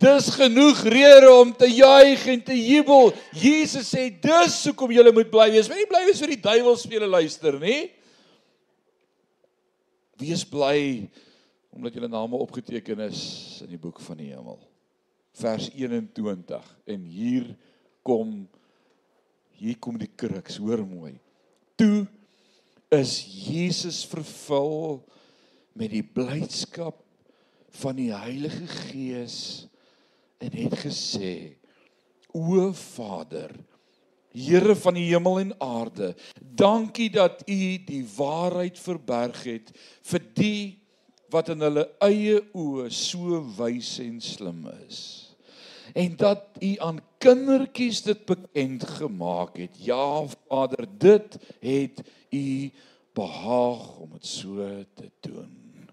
Dis 0.00 0.30
genoeg 0.32 0.78
rede 0.88 1.28
om 1.28 1.50
te 1.52 1.68
juig 1.68 2.22
en 2.32 2.42
te 2.44 2.56
jubel. 2.56 3.10
Jesus 3.36 3.90
sê 3.92 4.06
dis 4.08 4.54
hoekom 4.70 4.94
jy 4.94 5.04
moet 5.12 5.28
bly 5.32 5.50
wees. 5.52 5.68
Moenie 5.68 5.88
bly 5.90 6.06
wees 6.08 6.22
vir 6.24 6.32
die 6.32 6.40
duiwel 6.40 6.78
spele 6.80 7.08
luister, 7.10 7.58
nê? 7.60 7.90
Wees 10.20 10.46
bly 10.48 11.10
omdat 11.70 11.94
julle 11.94 12.08
name 12.10 12.40
opgeteken 12.40 13.04
is 13.06 13.20
in 13.62 13.70
die 13.74 13.80
boek 13.80 14.00
van 14.02 14.18
die 14.18 14.32
hemel. 14.32 14.58
Vers 15.38 15.68
21 15.76 16.64
en 16.90 17.04
hier 17.04 17.52
kom 18.02 18.48
hier 19.60 19.76
kom 19.76 19.98
die 20.00 20.08
kruks, 20.08 20.56
hoor 20.56 20.80
mooi. 20.88 21.18
Toe 21.76 22.06
is 22.96 23.18
Jesus 23.20 24.00
vervul 24.08 25.02
met 25.76 25.92
die 25.92 26.04
blydskap 26.04 27.04
van 27.82 28.00
die 28.00 28.08
Heilige 28.16 28.64
Gees 28.88 29.68
en 30.40 30.56
het 30.56 30.78
gesê: 30.84 31.34
O 32.32 32.72
Vader, 32.72 33.52
Here 34.30 34.76
van 34.78 34.94
die 34.94 35.08
hemel 35.10 35.40
en 35.40 35.54
aarde, 35.58 36.12
dankie 36.38 37.08
dat 37.10 37.42
U 37.50 37.62
die 37.82 38.04
waarheid 38.14 38.78
verberg 38.78 39.40
het 39.42 39.72
vir 40.06 40.22
die 40.38 40.60
wat 41.34 41.50
in 41.50 41.64
hulle 41.66 41.82
eie 42.06 42.36
oë 42.54 42.86
so 42.94 43.40
wys 43.58 43.96
en 44.02 44.20
slim 44.22 44.68
is. 44.86 45.00
En 45.98 46.14
dat 46.18 46.60
U 46.62 46.70
aan 46.86 47.00
kindertjies 47.18 48.04
dit 48.06 48.22
bekend 48.26 48.86
gemaak 49.00 49.58
het. 49.58 49.74
Ja, 49.82 50.22
Vader, 50.46 50.86
dit 50.86 51.36
het 51.58 52.02
U 52.30 52.70
behaag 53.18 53.98
om 53.98 54.14
dit 54.14 54.30
so 54.30 54.70
te 54.94 55.10
doen. 55.26 55.90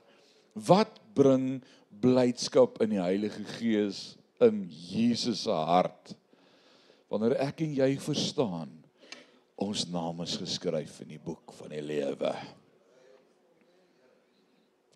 Wat 0.53 1.01
bring 1.17 1.63
blydskap 1.89 2.77
in 2.85 2.93
die 2.93 3.01
Heilige 3.01 3.43
Gees 3.57 4.16
in 4.44 4.65
Jesus 4.70 5.46
se 5.48 5.51
hart. 5.51 6.13
Wanneer 7.12 7.38
ek 7.48 7.63
en 7.65 7.75
jy 7.77 7.89
verstaan 8.03 8.72
ons 9.58 9.88
name 9.89 10.25
is 10.27 10.36
geskryf 10.38 11.00
in 11.01 11.15
die 11.15 11.22
boek 11.24 11.53
van 11.58 11.72
die 11.74 11.82
lewe. 11.82 12.34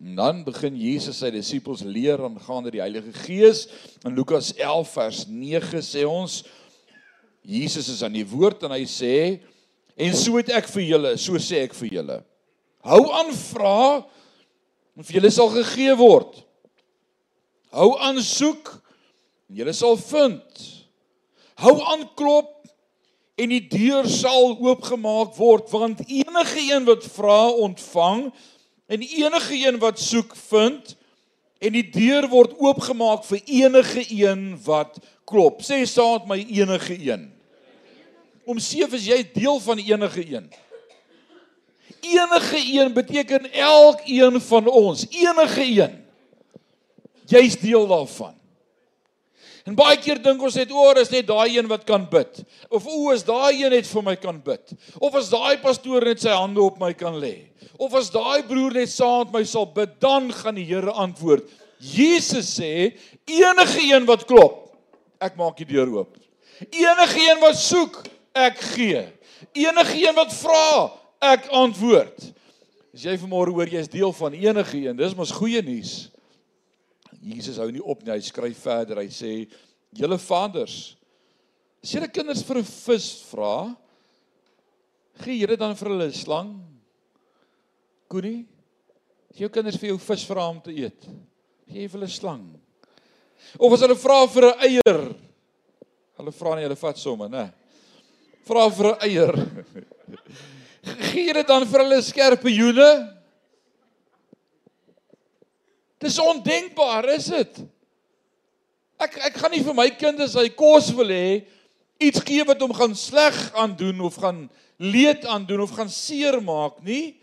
En 0.02 0.18
dan 0.18 0.42
begin 0.46 0.76
Jesus 0.78 1.20
sy 1.22 1.30
disippels 1.34 1.82
leer 1.86 2.22
aangaande 2.22 2.74
die 2.74 2.82
Heilige 2.82 3.14
Gees. 3.24 3.64
In 4.06 4.16
Lukas 4.18 4.52
11 4.54 4.92
vers 4.94 5.22
9 5.30 5.82
sê 5.86 6.04
ons 6.06 6.42
Jesus 7.42 7.88
is 7.90 8.02
aan 8.06 8.14
die 8.14 8.26
woord 8.26 8.66
en 8.66 8.74
hy 8.74 8.84
sê 8.86 9.14
en 9.98 10.14
so 10.16 10.38
het 10.38 10.50
ek 10.54 10.68
vir 10.72 10.84
julle, 10.88 11.16
so 11.20 11.38
sê 11.42 11.64
ek 11.66 11.74
vir 11.78 11.98
julle. 11.98 12.18
Hou 12.86 13.02
aan 13.14 13.30
vra 13.34 14.02
en 14.98 15.06
vir 15.06 15.18
julle 15.18 15.30
sal 15.34 15.50
gegee 15.54 15.94
word. 15.98 16.38
Hou 17.74 17.92
aan 18.02 18.18
soek 18.22 18.81
en 19.52 19.58
julle 19.60 19.74
sal 19.76 19.98
vind. 20.00 20.62
Hou 21.60 21.74
aan 21.92 22.06
klop 22.16 22.64
en 23.36 23.52
die 23.52 23.66
deur 23.68 24.08
sal 24.08 24.54
oopgemaak 24.56 25.36
word 25.36 25.68
want 25.72 26.00
enige 26.08 26.62
een 26.70 26.86
wat 26.88 27.04
vra 27.12 27.50
ontvang 27.66 28.30
en 28.88 29.04
enige 29.04 29.58
een 29.60 29.78
wat 29.82 30.00
soek 30.00 30.32
vind 30.48 30.96
en 31.60 31.76
die 31.76 31.84
deur 31.84 32.30
word 32.32 32.56
oopgemaak 32.64 33.28
vir 33.28 33.44
enige 33.44 34.06
een 34.08 34.56
wat 34.64 34.96
klop. 35.28 35.60
Sê 35.60 35.84
met 35.84 36.26
my 36.26 36.40
enige 36.48 36.96
een. 36.96 37.28
Om 38.48 38.58
seef 38.58 38.92
is 38.96 39.06
jy 39.06 39.20
deel 39.34 39.60
van 39.60 39.78
enige 39.78 40.24
een. 40.32 40.48
Enige 42.00 42.58
een 42.58 42.92
beteken 42.92 43.52
elkeen 43.52 44.40
van 44.40 44.66
ons. 44.66 45.06
Enige 45.10 45.62
een. 45.62 45.98
Jy's 47.28 47.60
deel 47.60 47.86
daarvan 47.86 48.40
En 49.68 49.76
baie 49.78 49.98
keer 50.02 50.18
dink 50.22 50.42
ons 50.42 50.56
net 50.58 50.72
oor 50.74 50.98
is 50.98 51.10
net 51.12 51.28
daai 51.28 51.54
een 51.54 51.68
wat 51.70 51.84
kan 51.86 52.02
bid. 52.10 52.42
Of 52.68 52.86
o, 52.90 53.12
is 53.14 53.22
daai 53.26 53.62
een 53.62 53.70
net 53.74 53.86
vir 53.86 54.04
my 54.06 54.16
kan 54.18 54.40
bid. 54.42 54.74
Of 54.98 55.14
as 55.18 55.30
daai 55.30 55.60
pastoor 55.62 56.06
net 56.08 56.22
sy 56.24 56.34
hande 56.34 56.62
op 56.62 56.80
my 56.82 56.90
kan 56.98 57.20
lê. 57.22 57.48
Of 57.78 57.94
as 57.98 58.10
daai 58.14 58.42
broer 58.46 58.74
net 58.74 58.90
saam 58.90 59.28
met 59.28 59.38
my 59.38 59.44
sal 59.46 59.68
bid, 59.70 59.94
dan 60.02 60.30
gaan 60.34 60.58
die 60.58 60.66
Here 60.66 60.90
antwoord. 60.90 61.46
Jesus 61.82 62.50
sê, 62.58 62.92
enige 63.26 63.82
een 63.86 64.06
wat 64.06 64.26
klop, 64.26 64.74
ek 65.22 65.38
maak 65.38 65.58
die 65.58 65.66
deur 65.66 65.90
oop. 65.90 66.18
Enige 66.70 67.22
een 67.22 67.40
wat 67.42 67.58
soek, 67.58 67.98
ek 68.34 68.60
gee. 68.74 69.02
Enige 69.58 69.98
een 69.98 70.14
wat 70.14 70.34
vra, 70.36 70.92
ek 71.32 71.48
antwoord. 71.54 72.30
As 72.92 73.06
jy 73.06 73.16
vanmôre 73.18 73.54
hoor 73.54 73.70
jy's 73.70 73.90
deel 73.90 74.12
van 74.14 74.34
enige 74.36 74.78
een, 74.78 74.98
dis 74.98 75.14
mos 75.18 75.32
goeie 75.34 75.62
nuus. 75.64 76.11
Jesus 77.22 77.60
hou 77.62 77.70
nie 77.70 77.82
op 77.82 78.02
nie. 78.02 78.12
Hy 78.12 78.24
skryf 78.26 78.64
verder. 78.66 79.02
Hy 79.02 79.10
sê: 79.12 79.32
"Julle 79.94 80.18
vaders, 80.18 80.96
as 81.82 81.94
julle 81.94 82.08
kinders 82.08 82.42
vir 82.42 82.58
'n 82.58 82.64
vis 82.64 83.22
vra, 83.30 83.76
gee 85.22 85.38
julle 85.38 85.56
dan 85.56 85.76
vir 85.76 85.88
hulle 85.88 86.06
'n 86.06 86.12
slang? 86.12 86.60
Koenie? 88.08 88.46
As 89.30 89.38
jou 89.38 89.48
kinders 89.48 89.76
vir 89.76 89.88
jou 89.90 89.98
vis 89.98 90.24
vra 90.24 90.48
om 90.48 90.60
te 90.60 90.70
eet, 90.70 91.06
gee 91.68 91.82
jy 91.82 91.88
vir 91.88 92.00
hulle 92.00 92.10
'n 92.10 92.18
slang? 92.20 92.60
Of 93.58 93.72
as 93.72 93.80
hulle 93.80 93.94
vra 93.94 94.26
vir 94.26 94.44
'n 94.44 94.58
eier, 94.60 95.14
hulle 96.18 96.32
vra 96.32 96.54
nie, 96.54 96.64
hulle 96.64 96.76
vat 96.76 96.98
sommer, 96.98 97.28
né? 97.28 97.52
Vra 98.44 98.68
vir 98.68 98.86
'n 98.92 98.98
eier. 99.00 99.34
gee 101.12 101.32
dit 101.32 101.46
dan 101.46 101.64
vir 101.66 101.84
hulle 101.84 102.02
skerpe 102.02 102.50
joene? 102.50 103.21
Dis 106.02 106.18
ondenkbaar, 106.18 107.06
is 107.14 107.28
dit? 107.30 107.62
Ek 109.02 109.18
ek 109.30 109.38
gaan 109.38 109.52
nie 109.54 109.62
vir 109.62 109.76
my 109.76 109.88
kinders 109.94 110.34
hy 110.38 110.48
kos 110.54 110.90
wil 110.94 111.10
hê 111.10 111.42
iets 112.02 112.22
gee 112.26 112.42
wat 112.46 112.60
hom 112.62 112.74
gaan 112.74 112.94
sleg 112.98 113.36
aan 113.58 113.74
doen 113.78 114.00
of 114.02 114.18
gaan 114.18 114.44
leed 114.82 115.26
aan 115.30 115.46
doen 115.46 115.62
of 115.62 115.74
gaan 115.74 115.90
seer 115.90 116.40
maak 116.42 116.80
nie. 116.82 117.18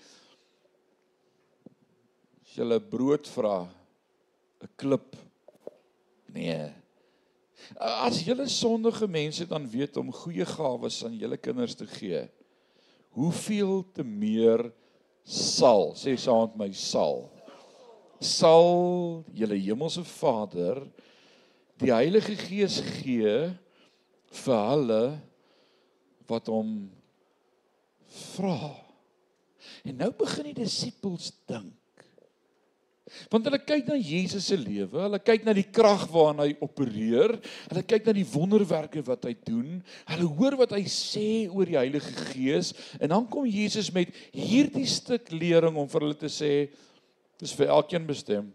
As 2.43 2.55
jy 2.55 2.63
'n 2.63 2.89
brood 2.91 3.27
vra, 3.27 3.67
'n 4.63 4.69
klip. 4.77 5.15
Nee. 6.31 6.71
As 7.79 8.23
julle 8.23 8.47
sondige 8.47 9.07
mense 9.07 9.45
dan 9.45 9.67
weet 9.67 9.97
om 9.97 10.11
goeie 10.11 10.45
gawes 10.45 11.03
aan 11.03 11.17
julle 11.19 11.37
kinders 11.37 11.75
te 11.75 11.85
gee, 11.85 12.29
hoeveel 13.11 13.83
te 13.93 14.03
meer 14.03 14.71
sal, 15.23 15.93
sê 15.95 16.15
saam 16.17 16.47
met 16.47 16.57
my 16.57 16.71
sal 16.71 17.29
sal 18.19 19.23
julle 19.35 19.57
hemelse 19.59 20.03
Vader 20.03 20.83
die 21.79 21.93
Heilige 21.95 22.35
Gees 22.35 22.79
gee 22.99 23.35
vir 24.43 24.63
hulle 24.69 25.03
wat 26.29 26.49
hom 26.51 26.73
vra. 28.35 28.75
En 29.87 29.95
nou 30.03 30.09
begin 30.19 30.49
die 30.51 30.59
disippels 30.61 31.31
dink. 31.49 31.75
Want 33.31 33.47
hulle 33.47 33.57
kyk 33.63 33.87
na 33.89 33.95
Jesus 33.97 34.51
se 34.51 34.57
lewe, 34.59 34.99
hulle 35.01 35.17
kyk 35.23 35.47
na 35.47 35.55
die 35.57 35.65
krag 35.65 36.03
waarna 36.13 36.45
hy 36.45 36.53
opereer, 36.61 37.33
hulle 37.71 37.83
kyk 37.89 38.05
na 38.05 38.13
die 38.13 38.27
wonderwerke 38.29 39.01
wat 39.07 39.25
hy 39.25 39.33
doen, 39.47 39.79
hulle 40.11 40.27
hoor 40.37 40.59
wat 40.59 40.75
hy 40.77 40.83
sê 40.93 41.47
oor 41.49 41.65
die 41.65 41.79
Heilige 41.79 42.13
Gees 42.29 42.75
en 42.99 43.09
dan 43.15 43.25
kom 43.31 43.49
Jesus 43.49 43.89
met 43.95 44.13
hierdie 44.35 44.85
stuk 44.89 45.31
lering 45.33 45.79
om 45.79 45.89
vir 45.89 46.05
hulle 46.05 46.19
te 46.21 46.29
sê, 46.29 46.69
Dis 47.39 47.55
vir 47.55 47.71
elkeen 47.71 48.05
bestem. 48.07 48.49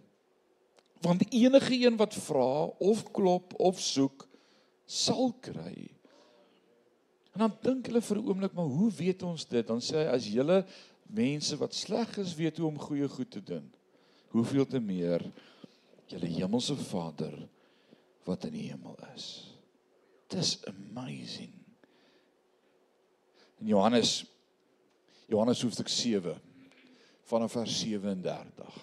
Want 1.04 1.24
enige 1.32 1.76
een 1.76 1.96
wat 2.00 2.14
vra 2.14 2.64
of 2.80 3.04
klop 3.16 3.52
of 3.60 3.80
soek, 3.80 4.26
sal 4.84 5.32
kry. 5.40 5.88
En 7.34 7.46
dan 7.46 7.56
dink 7.62 7.88
hulle 7.88 8.00
vir 8.00 8.18
'n 8.18 8.28
oomblik, 8.28 8.52
maar 8.52 8.70
hoe 8.70 8.90
weet 8.92 9.22
ons 9.22 9.44
dit? 9.44 9.66
Dan 9.66 9.80
sê 9.80 9.96
hy 10.04 10.08
as 10.14 10.28
julle 10.28 10.64
mense 11.06 11.56
wat 11.56 11.74
sleg 11.74 12.18
is 12.18 12.34
weet 12.34 12.56
hoe 12.56 12.68
om 12.68 12.78
goeie 12.78 13.08
goed 13.08 13.30
te 13.30 13.42
doen, 13.42 13.72
hoeveel 14.28 14.66
te 14.66 14.80
meer 14.80 15.24
julle 16.06 16.26
hemelse 16.26 16.76
Vader 16.76 17.48
wat 18.24 18.44
in 18.44 18.52
die 18.52 18.68
hemel 18.70 18.96
is. 19.14 19.56
Dis 20.28 20.58
amazing. 20.66 21.52
In 23.60 23.66
Johannes 23.66 24.24
Johannes 25.28 25.62
hoofstuk 25.62 25.88
7 25.88 26.40
vanaf 27.28 27.56
vers 27.58 27.78
37. 27.80 28.82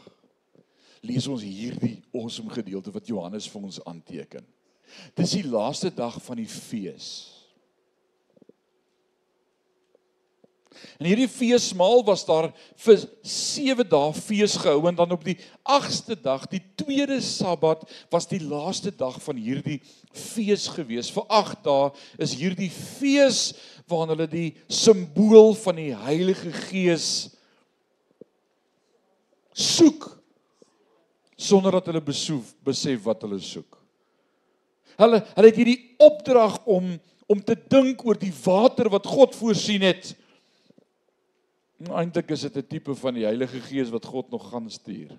Lees 1.01 1.27
ons 1.27 1.43
hierdie 1.45 1.97
awesome 2.13 2.53
gedeelte 2.53 2.93
wat 2.93 3.09
Johannes 3.09 3.49
vir 3.49 3.67
ons 3.67 3.81
aanteken. 3.89 4.45
Dis 5.17 5.37
die 5.37 5.47
laaste 5.47 5.89
dag 5.93 6.17
van 6.21 6.41
die 6.41 6.49
fees. 6.49 7.11
En 10.97 11.05
hierdie 11.05 11.29
feesmaal 11.29 12.03
was 12.05 12.23
daar 12.25 12.47
vir 12.83 13.01
7 13.27 13.85
dae 13.89 14.13
fees 14.15 14.55
gehou 14.61 14.87
en 14.89 14.97
dan 14.97 15.13
op 15.13 15.23
die 15.25 15.35
8ste 15.67 16.15
dag, 16.17 16.47
die 16.49 16.61
tweede 16.79 17.19
Sabbat, 17.21 17.83
was 18.13 18.29
die 18.29 18.41
laaste 18.41 18.93
dag 18.95 19.19
van 19.21 19.37
hierdie 19.41 19.79
fees 20.13 20.67
gewees. 20.71 21.11
Vir 21.13 21.27
8 21.27 21.61
dae 21.65 21.91
is 22.21 22.37
hierdie 22.39 22.71
fees 22.71 23.51
waarin 23.89 24.15
hulle 24.15 24.29
die 24.31 24.49
simbool 24.71 25.53
van 25.59 25.81
die 25.81 25.91
Heilige 26.05 26.53
Gees 26.69 27.09
soek 29.53 30.07
sonder 31.41 31.71
dat 31.79 31.89
hulle 31.89 32.03
besoef 32.03 32.53
besef 32.65 33.03
wat 33.05 33.23
hulle 33.25 33.39
soek. 33.41 33.77
Hulle 34.99 35.21
hulle 35.33 35.49
het 35.49 35.59
hierdie 35.59 35.79
opdrag 36.01 36.59
om 36.69 36.93
om 37.31 37.39
te 37.39 37.55
dink 37.55 38.01
oor 38.03 38.17
die 38.19 38.33
water 38.43 38.89
wat 38.91 39.05
God 39.07 39.35
voorsien 39.39 39.85
het. 39.87 40.09
Eintlik 41.87 42.33
is 42.35 42.41
dit 42.43 42.57
'n 42.57 42.67
tipe 42.67 42.95
van 42.95 43.13
die 43.13 43.23
Heilige 43.23 43.61
Gees 43.61 43.89
wat 43.89 44.05
God 44.05 44.29
nog 44.29 44.49
gaan 44.49 44.69
stuur. 44.69 45.11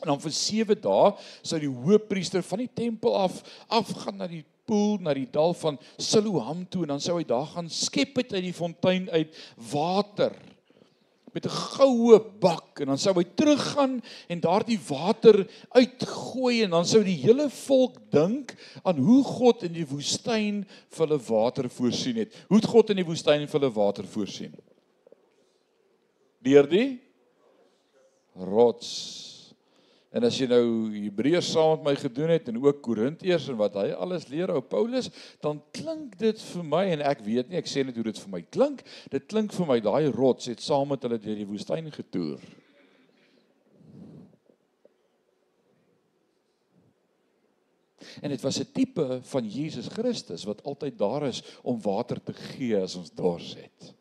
En 0.00 0.06
dan 0.12 0.20
vir 0.20 0.30
7 0.30 0.80
dae 0.80 1.14
sou 1.42 1.58
die 1.60 1.72
hoofpriester 1.72 2.42
van 2.42 2.58
die 2.58 2.70
tempel 2.74 3.16
af 3.16 3.42
afgaan 3.68 4.16
na 4.16 4.26
die 4.26 4.44
poel 4.66 4.98
na 5.00 5.14
die 5.14 5.28
dal 5.30 5.54
van 5.54 5.78
Siloam 5.98 6.66
toe 6.68 6.82
en 6.82 6.88
dan 6.88 7.00
sou 7.00 7.18
hy 7.18 7.24
daar 7.24 7.46
gaan 7.46 7.68
skep 7.70 8.18
uit 8.18 8.30
die 8.30 8.52
fontein 8.52 9.10
uit 9.10 9.34
water 9.72 10.34
met 11.36 11.44
'n 11.44 11.52
goue 11.76 12.16
bak 12.40 12.80
en 12.80 12.86
dan 12.86 12.98
sou 12.98 13.12
hy 13.14 13.24
teruggaan 13.36 14.00
en 14.28 14.40
daardie 14.40 14.80
water 14.88 15.44
uitgooi 15.70 16.62
en 16.64 16.70
dan 16.70 16.86
sou 16.86 17.02
die 17.04 17.20
hele 17.20 17.50
volk 17.50 17.98
dink 18.10 18.54
aan 18.82 18.96
hoe 18.96 19.22
God 19.24 19.62
in 19.62 19.72
die 19.72 19.86
woestyn 19.86 20.64
vir 20.88 21.06
hulle 21.06 21.20
water 21.20 21.68
voorsien 21.68 22.16
het. 22.16 22.32
Hoe 22.48 22.56
het 22.56 22.66
God 22.66 22.90
in 22.90 22.96
die 22.96 23.04
woestyn 23.04 23.44
vir 23.48 23.60
hulle 23.60 23.72
water 23.72 24.04
voorsien? 24.04 24.54
Deur 26.40 26.68
die 26.68 27.00
rots 28.34 29.35
En 30.16 30.24
as 30.24 30.36
jy 30.40 30.46
nou 30.48 30.64
Hebreërs 30.94 31.50
saam 31.52 31.74
met 31.76 31.90
my 31.90 31.94
gedoen 32.00 32.30
het 32.32 32.46
en 32.48 32.56
ook 32.62 32.78
Korintiërs 32.84 33.50
en 33.52 33.58
wat 33.60 33.74
hy 33.76 33.90
alles 33.92 34.24
leer 34.32 34.48
ou 34.54 34.62
Paulus, 34.64 35.10
dan 35.44 35.58
klink 35.76 36.14
dit 36.22 36.40
vir 36.40 36.64
my 36.64 36.84
en 36.94 37.02
ek 37.04 37.20
weet 37.26 37.50
nie, 37.50 37.58
ek 37.60 37.68
sê 37.68 37.84
net 37.84 37.98
hoe 37.98 38.06
dit 38.06 38.20
vir 38.22 38.32
my 38.32 38.40
klink. 38.48 38.80
Dit 39.12 39.26
klink 39.28 39.52
vir 39.52 39.68
my 39.68 39.76
daai 39.84 40.08
rots 40.14 40.48
het 40.48 40.64
saam 40.64 40.88
met 40.94 41.04
hulle 41.04 41.20
deur 41.20 41.36
die 41.36 41.48
woestyn 41.50 41.92
getoer. 41.92 42.40
En 48.24 48.32
dit 48.32 48.40
was 48.40 48.60
'n 48.60 48.72
tipe 48.72 49.20
van 49.20 49.44
Jesus 49.44 49.92
Christus 49.92 50.48
wat 50.48 50.64
altyd 50.64 50.96
daar 50.98 51.28
is 51.28 51.42
om 51.62 51.80
water 51.82 52.22
te 52.22 52.32
gee 52.32 52.80
as 52.80 52.96
ons 52.96 53.12
dors 53.12 53.54
het. 53.54 53.92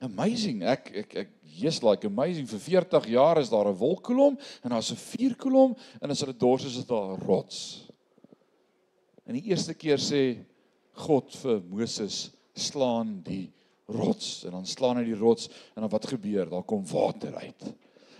Amazing. 0.00 0.62
Ek 0.64 0.90
ek 0.96 1.14
ek 1.26 1.32
just 1.60 1.84
like 1.84 2.08
amazing 2.08 2.46
vir 2.48 2.60
40 2.64 3.08
jaar 3.12 3.38
is 3.40 3.50
daar 3.52 3.68
'n 3.68 3.76
wolkkolom 3.76 4.38
en 4.64 4.70
daar's 4.70 4.92
'n 4.92 4.96
vuurkolom 4.96 5.76
en 6.00 6.10
as 6.10 6.20
hulle 6.20 6.36
dors 6.36 6.64
is 6.64 6.76
dit 6.76 6.88
daar 6.88 7.16
'n 7.16 7.26
rots. 7.26 7.86
En 9.26 9.34
die 9.34 9.50
eerste 9.50 9.74
keer 9.74 9.98
sê 9.98 10.38
God 10.94 11.36
vir 11.36 11.62
Moses 11.68 12.30
slaan 12.54 13.20
die 13.22 13.52
rots 13.86 14.44
en 14.44 14.52
dan 14.52 14.66
slaan 14.66 14.96
hy 14.96 15.04
die 15.04 15.20
rots 15.20 15.48
en 15.76 15.82
dan 15.82 15.90
wat 15.90 16.06
gebeur? 16.06 16.48
Daar 16.48 16.64
kom 16.64 16.86
water 16.86 17.34
uit. 17.34 17.74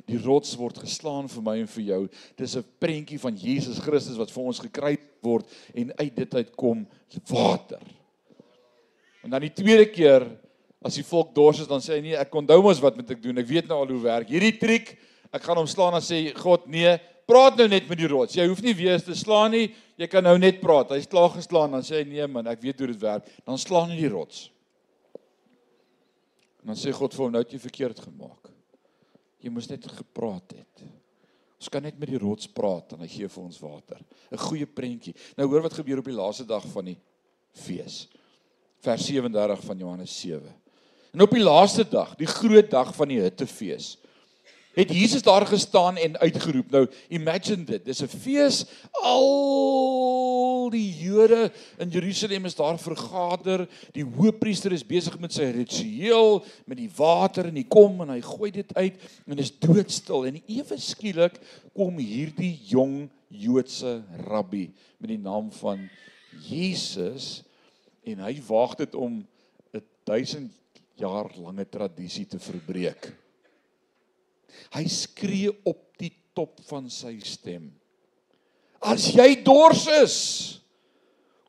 Die 0.07 0.19
rots 0.19 0.57
word 0.57 0.79
geslaan 0.79 1.29
vir 1.29 1.43
my 1.43 1.59
en 1.61 1.66
vir 1.66 1.85
jou. 1.85 2.09
Dis 2.37 2.57
'n 2.57 2.64
prentjie 2.79 3.19
van 3.19 3.37
Jesus 3.37 3.79
Christus 3.79 4.16
wat 4.16 4.31
vir 4.31 4.45
ons 4.45 4.59
gekry 4.59 4.99
word 5.23 5.49
en 5.75 5.93
uit 5.97 6.16
dit 6.16 6.35
uitkom 6.35 6.87
water. 7.27 7.81
En 9.23 9.31
dan 9.31 9.40
die 9.40 9.53
tweede 9.53 9.87
keer 9.90 10.39
as 10.85 10.97
die 10.97 11.05
volk 11.05 11.35
dors 11.37 11.61
is 11.61 11.69
dan 11.69 11.83
sê 11.85 11.99
hy 11.99 12.03
nee, 12.05 12.16
ek 12.16 12.35
onthou 12.35 12.61
mos 12.64 12.81
wat 12.83 12.97
moet 12.97 13.11
ek 13.12 13.23
doen? 13.23 13.40
Ek 13.43 13.49
weet 13.49 13.69
nou 13.69 13.83
al 13.83 13.93
hoe 13.93 14.03
werk. 14.03 14.31
Hierdie 14.33 14.57
triek, 14.61 14.95
ek 15.31 15.45
gaan 15.45 15.61
hom 15.61 15.69
slaan 15.69 15.99
en 15.99 16.05
sê 16.05 16.23
God 16.38 16.64
nee, 16.73 16.95
praat 17.29 17.59
nou 17.61 17.66
net 17.71 17.88
met 17.90 18.01
die 18.01 18.09
rots. 18.11 18.37
Jy 18.38 18.47
hoef 18.51 18.62
nie 18.64 18.75
weer 18.75 19.03
te 19.05 19.14
slaan 19.14 19.53
nie. 19.55 19.66
Jy 20.01 20.09
kan 20.11 20.25
nou 20.25 20.37
net 20.40 20.62
praat. 20.62 20.95
Hy's 20.97 21.11
klaar 21.11 21.31
geslaan 21.35 21.77
dan 21.77 21.85
sê 21.87 22.01
hy 22.01 22.07
nee 22.09 22.31
man, 22.33 22.49
ek 22.51 22.62
weet 22.64 22.81
hoe 22.81 22.88
dit 22.90 23.03
werk. 23.03 23.29
Dan 23.47 23.61
slaan 23.61 23.93
hy 23.93 24.01
die 24.01 24.12
rots. 24.12 24.49
En 26.61 26.73
dan 26.73 26.81
sê 26.81 26.93
God 26.97 27.14
vir 27.16 27.27
hom 27.27 27.37
nou 27.37 27.45
het 27.45 27.53
jy 27.55 27.61
verkeerd 27.61 28.01
gemaak. 28.05 28.51
Jy 29.40 29.53
moes 29.53 29.69
net 29.71 29.87
gepraat 29.88 30.57
het. 30.57 30.88
Ons 31.61 31.69
kan 31.73 31.85
net 31.85 31.99
met 32.01 32.09
die 32.09 32.21
rots 32.21 32.49
praat 32.49 32.95
en 32.97 33.05
hy 33.05 33.09
gee 33.12 33.29
vir 33.29 33.43
ons 33.43 33.61
water. 33.61 34.01
'n 34.33 34.40
Goeie 34.40 34.66
prentjie. 34.66 35.14
Nou 35.37 35.47
hoor 35.49 35.62
wat 35.69 35.77
gebeur 35.77 36.01
op 36.01 36.09
die 36.09 36.16
laaste 36.16 36.47
dag 36.49 36.64
van 36.73 36.88
die 36.88 36.97
fees. 37.53 38.09
Vers 38.81 39.05
37 39.05 39.64
van 39.64 39.79
Johannes 39.79 40.21
7. 40.21 40.55
En 41.11 41.20
op 41.20 41.31
die 41.31 41.42
laaste 41.42 41.88
dag, 41.88 42.14
die 42.16 42.27
groot 42.27 42.70
dag 42.70 42.94
van 42.94 43.11
die 43.11 43.20
hittefees, 43.20 43.96
het 44.75 44.92
Jesus 44.94 45.23
daar 45.23 45.46
gestaan 45.46 45.96
en 45.96 46.18
uitgeroep. 46.18 46.70
Nou, 46.70 46.87
imagine 47.09 47.64
dit. 47.64 47.85
Dis 47.85 48.03
'n 48.03 48.07
fees. 48.07 48.64
Al 48.90 50.70
die 50.70 50.94
Jode 50.99 51.53
in 51.79 51.88
Jerusalem 51.88 52.44
is 52.44 52.55
daar 52.55 52.79
vergader. 52.79 53.68
Die 53.92 54.05
hoofpriester 54.05 54.73
is 54.73 54.87
besig 54.87 55.18
met 55.18 55.33
sy 55.33 55.42
ritueel 55.42 56.44
met 56.64 56.77
die 56.77 56.90
water 56.96 57.44
en 57.44 57.55
die 57.55 57.66
kom 57.68 58.01
en 58.01 58.09
hy 58.09 58.20
gooi 58.20 58.51
dit 58.51 58.75
uit 58.75 58.94
en 59.27 59.38
is 59.38 59.59
doodstil 59.59 60.27
en 60.27 60.42
ewe 60.46 60.79
skielik 60.79 61.40
kom 61.75 61.99
hierdie 61.99 62.61
jong 62.64 63.11
Joodse 63.29 64.03
rabbi 64.27 64.70
met 64.99 65.09
die 65.09 65.18
naam 65.18 65.53
van 65.53 65.88
Jesus 66.49 67.42
en 68.03 68.18
hy 68.18 68.40
waag 68.46 68.75
dit 68.75 68.94
om 68.94 69.27
'n 69.75 69.83
1000 70.05 70.60
jaar 71.00 71.30
lange 71.40 71.66
tradisie 71.68 72.26
te 72.28 72.38
verbreek. 72.42 73.10
Hy 74.74 74.84
skree 74.90 75.52
op 75.66 75.82
die 76.00 76.12
top 76.36 76.60
van 76.68 76.88
sy 76.92 77.16
stem. 77.24 77.70
As 78.80 79.10
jy 79.12 79.34
dors 79.44 79.84
is, 80.00 80.16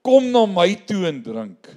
kom 0.03 0.31
na 0.33 0.45
my 0.49 0.73
toe 0.87 1.05
en 1.09 1.21
drink. 1.23 1.69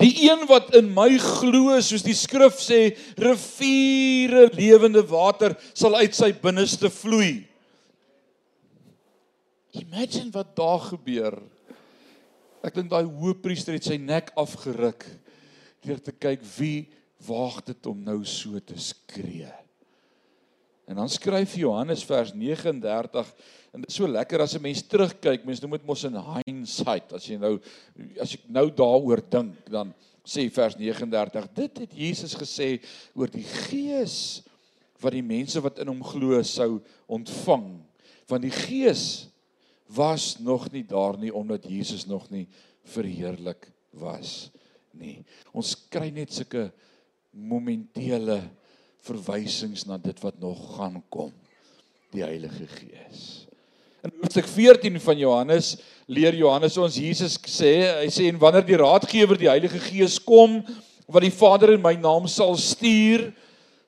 Die 0.00 0.10
een 0.26 0.42
wat 0.50 0.72
in 0.76 0.88
my 0.94 1.10
glo, 1.22 1.76
soos 1.84 2.02
die 2.02 2.16
skrif 2.16 2.58
sê, 2.62 2.80
riviere 3.20 4.48
lewende 4.56 5.04
water 5.06 5.54
sal 5.70 5.94
uit 6.00 6.16
sy 6.16 6.32
binneste 6.42 6.90
vloei. 6.92 7.46
Imagine 9.78 10.32
wat 10.34 10.56
daar 10.58 10.82
gebeur. 10.88 11.38
Ek 12.66 12.74
dink 12.74 12.90
daai 12.90 13.06
hoëpriester 13.06 13.76
het 13.76 13.86
sy 13.86 14.00
nek 14.02 14.32
afgeruk 14.40 15.06
deur 15.84 16.00
te 16.02 16.12
kyk 16.12 16.42
wie 16.56 16.88
waag 17.26 17.62
dit 17.66 17.86
om 17.90 18.02
nou 18.04 18.20
so 18.26 18.58
te 18.62 18.76
skree. 18.78 19.50
En 20.88 20.96
dan 20.96 21.10
skryf 21.12 21.56
Johannes 21.60 22.04
vers 22.08 22.32
39 22.32 23.32
en 23.74 23.82
dit 23.82 23.90
is 23.90 23.98
so 23.98 24.08
lekker 24.08 24.40
as 24.40 24.54
'n 24.56 24.62
mens 24.62 24.82
terugkyk, 24.82 25.44
mens 25.44 25.60
noem 25.60 25.76
dit 25.76 25.86
mos 25.86 26.04
in 26.04 26.16
hindsight. 26.16 27.12
As 27.12 27.26
jy 27.26 27.36
nou 27.36 27.60
as 28.20 28.34
ek 28.34 28.48
nou 28.48 28.70
daaroor 28.70 29.20
dink, 29.30 29.68
dan 29.68 29.94
sê 30.24 30.48
vers 30.50 30.76
39, 30.76 31.48
dit 31.54 31.78
het 31.78 31.92
Jesus 31.92 32.34
gesê 32.34 32.80
oor 33.14 33.28
die 33.28 33.44
Gees 33.44 34.42
wat 35.00 35.12
die 35.12 35.22
mense 35.22 35.60
wat 35.60 35.78
in 35.78 35.88
hom 35.88 36.02
glo 36.02 36.42
sou 36.42 36.80
ontvang. 37.06 37.84
Want 38.28 38.42
die 38.42 38.50
Gees 38.50 39.28
was 39.86 40.38
nog 40.38 40.72
nie 40.72 40.84
daar 40.84 41.18
nie 41.18 41.34
omdat 41.34 41.64
Jesus 41.64 42.06
nog 42.06 42.30
nie 42.30 42.48
verheerlik 42.84 43.70
was 43.92 44.50
nie. 44.98 45.18
Ons 45.56 45.74
kry 45.90 46.10
net 46.14 46.34
sulke 46.34 46.68
momentele 47.32 48.42
verwysings 49.06 49.86
na 49.88 49.98
dit 50.02 50.16
wat 50.24 50.38
nog 50.42 50.58
gaan 50.76 50.98
kom 51.12 51.32
die 52.14 52.24
Heilige 52.24 52.66
Gees. 52.72 53.46
In 54.06 54.12
hoofstuk 54.20 54.46
14 54.48 55.00
van 55.02 55.18
Johannes 55.18 55.76
leer 56.08 56.36
Johannes 56.38 56.78
ons 56.80 56.96
Jesus 56.96 57.36
sê 57.50 57.72
hy 58.00 58.08
sê 58.14 58.28
en 58.30 58.38
wanneer 58.40 58.64
die 58.66 58.78
Raadgewer 58.80 59.38
die 59.40 59.50
Heilige 59.50 59.80
Gees 59.82 60.16
kom 60.22 60.60
wat 61.08 61.24
die 61.24 61.34
Vader 61.34 61.74
in 61.74 61.82
my 61.84 61.94
naam 62.00 62.28
sal 62.30 62.56
stuur 62.60 63.28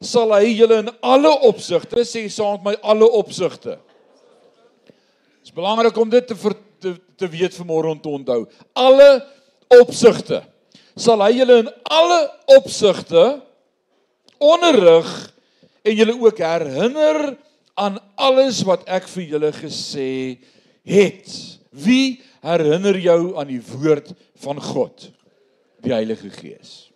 sal 0.01 0.33
hy 0.35 0.55
julle 0.55 0.81
in 0.85 0.91
alle 1.05 1.33
opsigte 1.49 2.05
sê 2.09 2.27
saam 2.33 2.59
met 2.61 2.73
my 2.73 2.75
alle 2.93 3.09
opsigte. 3.21 3.77
Dit 5.41 5.49
is 5.49 5.57
belangrik 5.57 5.97
om 5.97 6.11
dit 6.13 6.27
te 6.27 6.37
ver, 6.37 6.57
te, 6.81 6.95
te 7.17 7.29
weet 7.29 7.57
vanmôre 7.57 7.93
om 7.95 8.01
te 8.01 8.13
onthou. 8.13 8.41
Alle 8.77 9.11
opsigte 9.81 10.43
sal 10.97 11.23
hy 11.25 11.35
julle 11.39 11.61
in 11.65 11.71
alle 11.91 12.21
opsigte 12.57 13.25
onderrig 14.41 15.09
en 15.85 15.97
julle 15.97 16.17
ook 16.17 16.39
herinner 16.39 17.37
aan 17.81 17.99
alles 18.21 18.63
wat 18.69 18.85
ek 18.89 19.09
vir 19.09 19.27
julle 19.37 19.53
gesê 19.57 20.13
het. 20.85 21.29
Wie 21.71 22.21
herinner 22.45 22.97
jou 23.01 23.37
aan 23.41 23.53
die 23.53 23.63
woord 23.63 24.11
van 24.43 24.61
God? 24.61 25.09
Die 25.85 25.93
Heilige 25.93 26.33
Gees. 26.33 26.91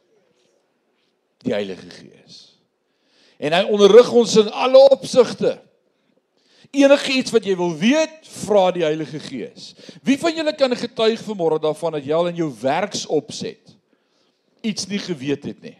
Die 1.44 1.54
Heilige 1.57 1.88
Gees. 1.92 2.40
En 3.40 3.52
hy 3.57 3.62
onderrig 3.72 4.11
ons 4.12 4.37
in 4.40 4.50
alle 4.52 4.80
opsigte. 4.92 5.57
Enige 6.74 7.12
iets 7.12 7.33
wat 7.33 7.46
jy 7.46 7.54
wil 7.57 7.72
weet, 7.78 8.24
vra 8.44 8.66
die 8.74 8.85
Heilige 8.85 9.20
Gees. 9.22 9.72
Wie 10.04 10.18
van 10.20 10.37
julle 10.37 10.52
kan 10.57 10.72
getuig 10.76 11.22
vanmôre 11.24 11.61
daarvan 11.62 11.96
dat 11.98 12.09
jy 12.09 12.16
al 12.16 12.33
in 12.33 12.40
jou 12.42 12.50
werksopset 12.61 13.74
iets 14.64 14.88
nie 14.90 14.98
geweet 14.98 15.44
het 15.53 15.62
nie? 15.62 15.77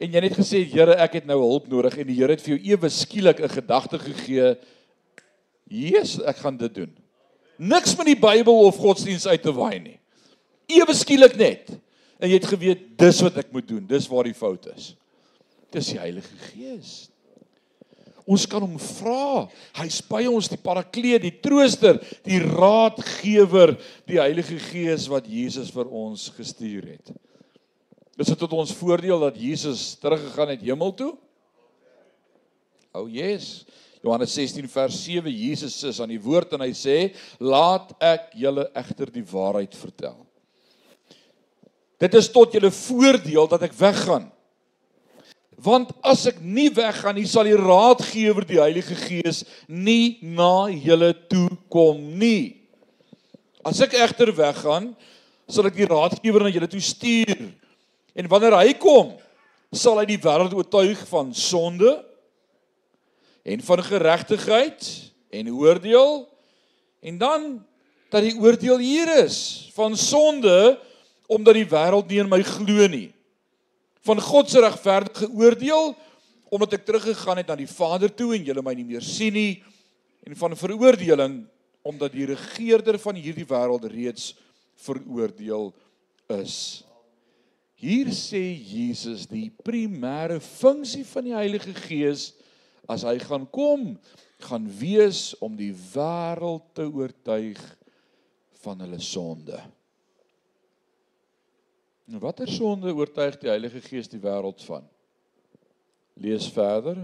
en 0.00 0.14
jy 0.14 0.22
net 0.24 0.36
gesê 0.36 0.62
Here, 0.68 0.96
ek 1.02 1.20
het 1.20 1.28
nou 1.28 1.38
hulp 1.42 1.68
nodig 1.70 1.96
en 2.00 2.08
die 2.08 2.16
Here 2.18 2.34
het 2.34 2.42
vir 2.44 2.56
jou 2.56 2.74
ewe 2.74 2.90
skielik 2.90 3.40
'n 3.40 3.48
gedagte 3.48 3.98
gegee. 3.98 4.56
Jesus, 5.68 6.24
ek 6.24 6.36
gaan 6.36 6.56
dit 6.56 6.74
doen. 6.74 6.92
Niks 7.58 7.96
met 7.96 8.06
die 8.06 8.18
Bybel 8.18 8.66
of 8.66 8.76
godsdiens 8.76 9.26
uit 9.26 9.42
te 9.42 9.52
waai 9.52 9.78
nie. 9.78 9.98
Ewe 10.68 10.94
skielik 10.94 11.36
net. 11.36 11.70
En 12.18 12.28
jy 12.28 12.34
het 12.34 12.46
geweet 12.46 12.98
dis 12.98 13.20
wat 13.20 13.36
ek 13.38 13.52
moet 13.52 13.68
doen. 13.68 13.86
Dis 13.86 14.08
waar 14.08 14.24
die 14.24 14.34
fout 14.34 14.66
is. 14.76 14.94
Dis 15.70 15.86
die 15.86 15.98
Heilige 15.98 16.36
Gees. 16.52 17.10
Ons 18.26 18.46
kan 18.46 18.60
hom 18.60 18.78
vra. 18.78 19.48
Hy 19.74 19.88
spy 19.88 20.26
ons 20.26 20.48
die 20.48 20.58
parakleet, 20.58 21.22
die 21.22 21.40
trooster, 21.40 22.00
die 22.24 22.40
raadgewer, 22.40 23.76
die 24.06 24.18
Heilige 24.18 24.58
Gees 24.58 25.06
wat 25.08 25.26
Jesus 25.26 25.70
vir 25.70 25.86
ons 25.88 26.30
gestuur 26.36 26.84
het. 26.96 27.12
Is 28.14 28.30
dit 28.30 28.38
tot 28.38 28.52
ons 28.54 28.74
voordeel 28.78 29.18
dat 29.26 29.38
Jesus 29.38 29.94
teruggegaan 29.98 30.52
het 30.54 30.62
hemel 30.62 30.92
toe? 30.94 31.14
O 32.94 33.02
oh 33.02 33.08
yes. 33.10 33.64
Johannes 34.04 34.34
16 34.36 34.68
vers 34.68 34.98
7 35.02 35.32
Jesus 35.32 35.80
is 35.82 35.98
aan 36.00 36.12
die 36.12 36.20
woord 36.20 36.52
en 36.54 36.62
hy 36.62 36.70
sê 36.76 36.98
laat 37.42 37.90
ek 38.04 38.28
julle 38.38 38.68
egter 38.76 39.10
die 39.10 39.24
waarheid 39.26 39.74
vertel. 39.74 40.18
Dit 41.98 42.14
is 42.18 42.28
tot 42.30 42.54
julle 42.54 42.70
voordeel 42.74 43.48
dat 43.50 43.64
ek 43.66 43.74
weggaan. 43.78 44.28
Want 45.64 45.90
as 46.04 46.26
ek 46.30 46.38
nie 46.42 46.68
weggaan 46.74 47.16
nie 47.18 47.26
sal 47.30 47.48
die 47.48 47.58
raadgewer 47.58 48.46
die 48.46 48.60
Heilige 48.60 48.98
Gees 48.98 49.42
nie 49.66 50.20
na 50.22 50.68
julle 50.70 51.14
toe 51.30 51.48
kom 51.72 51.98
nie. 52.20 52.60
As 53.66 53.80
ek 53.82 53.96
egter 53.98 54.30
weggaan 54.36 54.92
sal 55.50 55.66
ek 55.66 55.80
die 55.80 55.90
raadgewer 55.90 56.44
na 56.44 56.52
julle 56.54 56.70
toe 56.70 56.82
stuur 56.84 57.48
En 58.14 58.28
wanneer 58.30 58.56
hy 58.56 58.74
kom, 58.78 59.14
sal 59.74 59.98
hy 59.98 60.06
die 60.08 60.20
wêreld 60.22 60.54
oortuig 60.54 61.00
van 61.10 61.32
sonde 61.34 61.90
en 63.44 63.62
van 63.66 63.82
geregtigheid 63.84 64.86
en 65.34 65.50
oordeel 65.52 66.12
en 67.04 67.18
dan 67.18 67.46
dat 68.14 68.22
die 68.22 68.36
oordeel 68.38 68.78
hier 68.78 69.10
is 69.24 69.68
van 69.74 69.96
sonde 69.98 70.78
omdat 71.26 71.58
die 71.58 71.68
wêreld 71.68 72.08
nie 72.08 72.20
in 72.22 72.30
my 72.30 72.40
glo 72.46 72.86
nie. 72.88 73.08
Van 74.04 74.20
God 74.20 74.50
se 74.52 74.62
regverdige 74.62 75.28
oordeel 75.32 75.94
omdat 76.54 76.78
ek 76.78 76.86
teruggegaan 76.86 77.40
het 77.40 77.50
na 77.50 77.58
die 77.58 77.70
Vader 77.70 78.12
toe 78.12 78.34
en 78.36 78.46
julle 78.46 78.62
my 78.62 78.76
nie 78.78 78.86
meer 78.86 79.02
sien 79.02 79.34
nie 79.34 79.64
en 80.24 80.38
van 80.38 80.56
veroordeling 80.56 81.42
omdat 81.84 82.14
die 82.14 82.28
regerder 82.30 82.96
van 83.02 83.18
hierdie 83.18 83.48
wêreld 83.48 83.84
reeds 83.90 84.32
veroordeel 84.86 85.72
is. 86.32 86.84
Hier 87.84 88.08
sê 88.16 88.40
Jesus 88.56 89.26
die 89.28 89.50
primêre 89.60 90.38
funksie 90.40 91.04
van 91.04 91.26
die 91.26 91.34
Heilige 91.36 91.74
Gees 91.84 92.30
as 92.88 93.04
hy 93.04 93.18
gaan 93.20 93.44
kom, 93.52 93.90
gaan 94.44 94.64
wees 94.80 95.34
om 95.44 95.52
die 95.56 95.72
wêreld 95.92 96.64
te 96.76 96.86
oortuig 96.88 97.60
van 98.64 98.80
hulle 98.80 99.00
sonde. 99.04 99.60
Nou 102.08 102.22
watter 102.24 102.48
sonde 102.48 102.92
oortuig 102.92 103.36
die 103.42 103.52
Heilige 103.52 103.84
Gees 103.84 104.08
die 104.12 104.22
wêreld 104.22 104.64
van? 104.64 104.88
Lees 106.20 106.48
verder. 106.56 107.02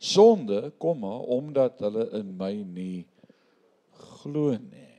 Sonde 0.00 0.72
kom 0.82 1.04
maar 1.04 1.26
omdat 1.38 1.82
hulle 1.86 2.08
in 2.18 2.34
my 2.38 2.54
nie 2.66 3.06
glo 4.22 4.56
nie. 4.58 4.89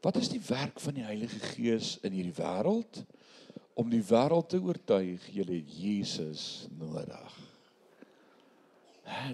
Wat 0.00 0.16
is 0.16 0.28
die 0.30 0.42
werk 0.46 0.78
van 0.80 0.94
die 0.94 1.02
Heilige 1.02 1.40
Gees 1.56 1.96
in 2.06 2.14
hierdie 2.14 2.36
wêreld? 2.36 3.00
Om 3.78 3.90
die 3.90 4.02
wêreld 4.06 4.50
te 4.52 4.60
oortuig 4.62 5.24
jy 5.34 5.46
het 5.48 5.72
Jesus 5.74 6.68
nodig. 6.78 7.38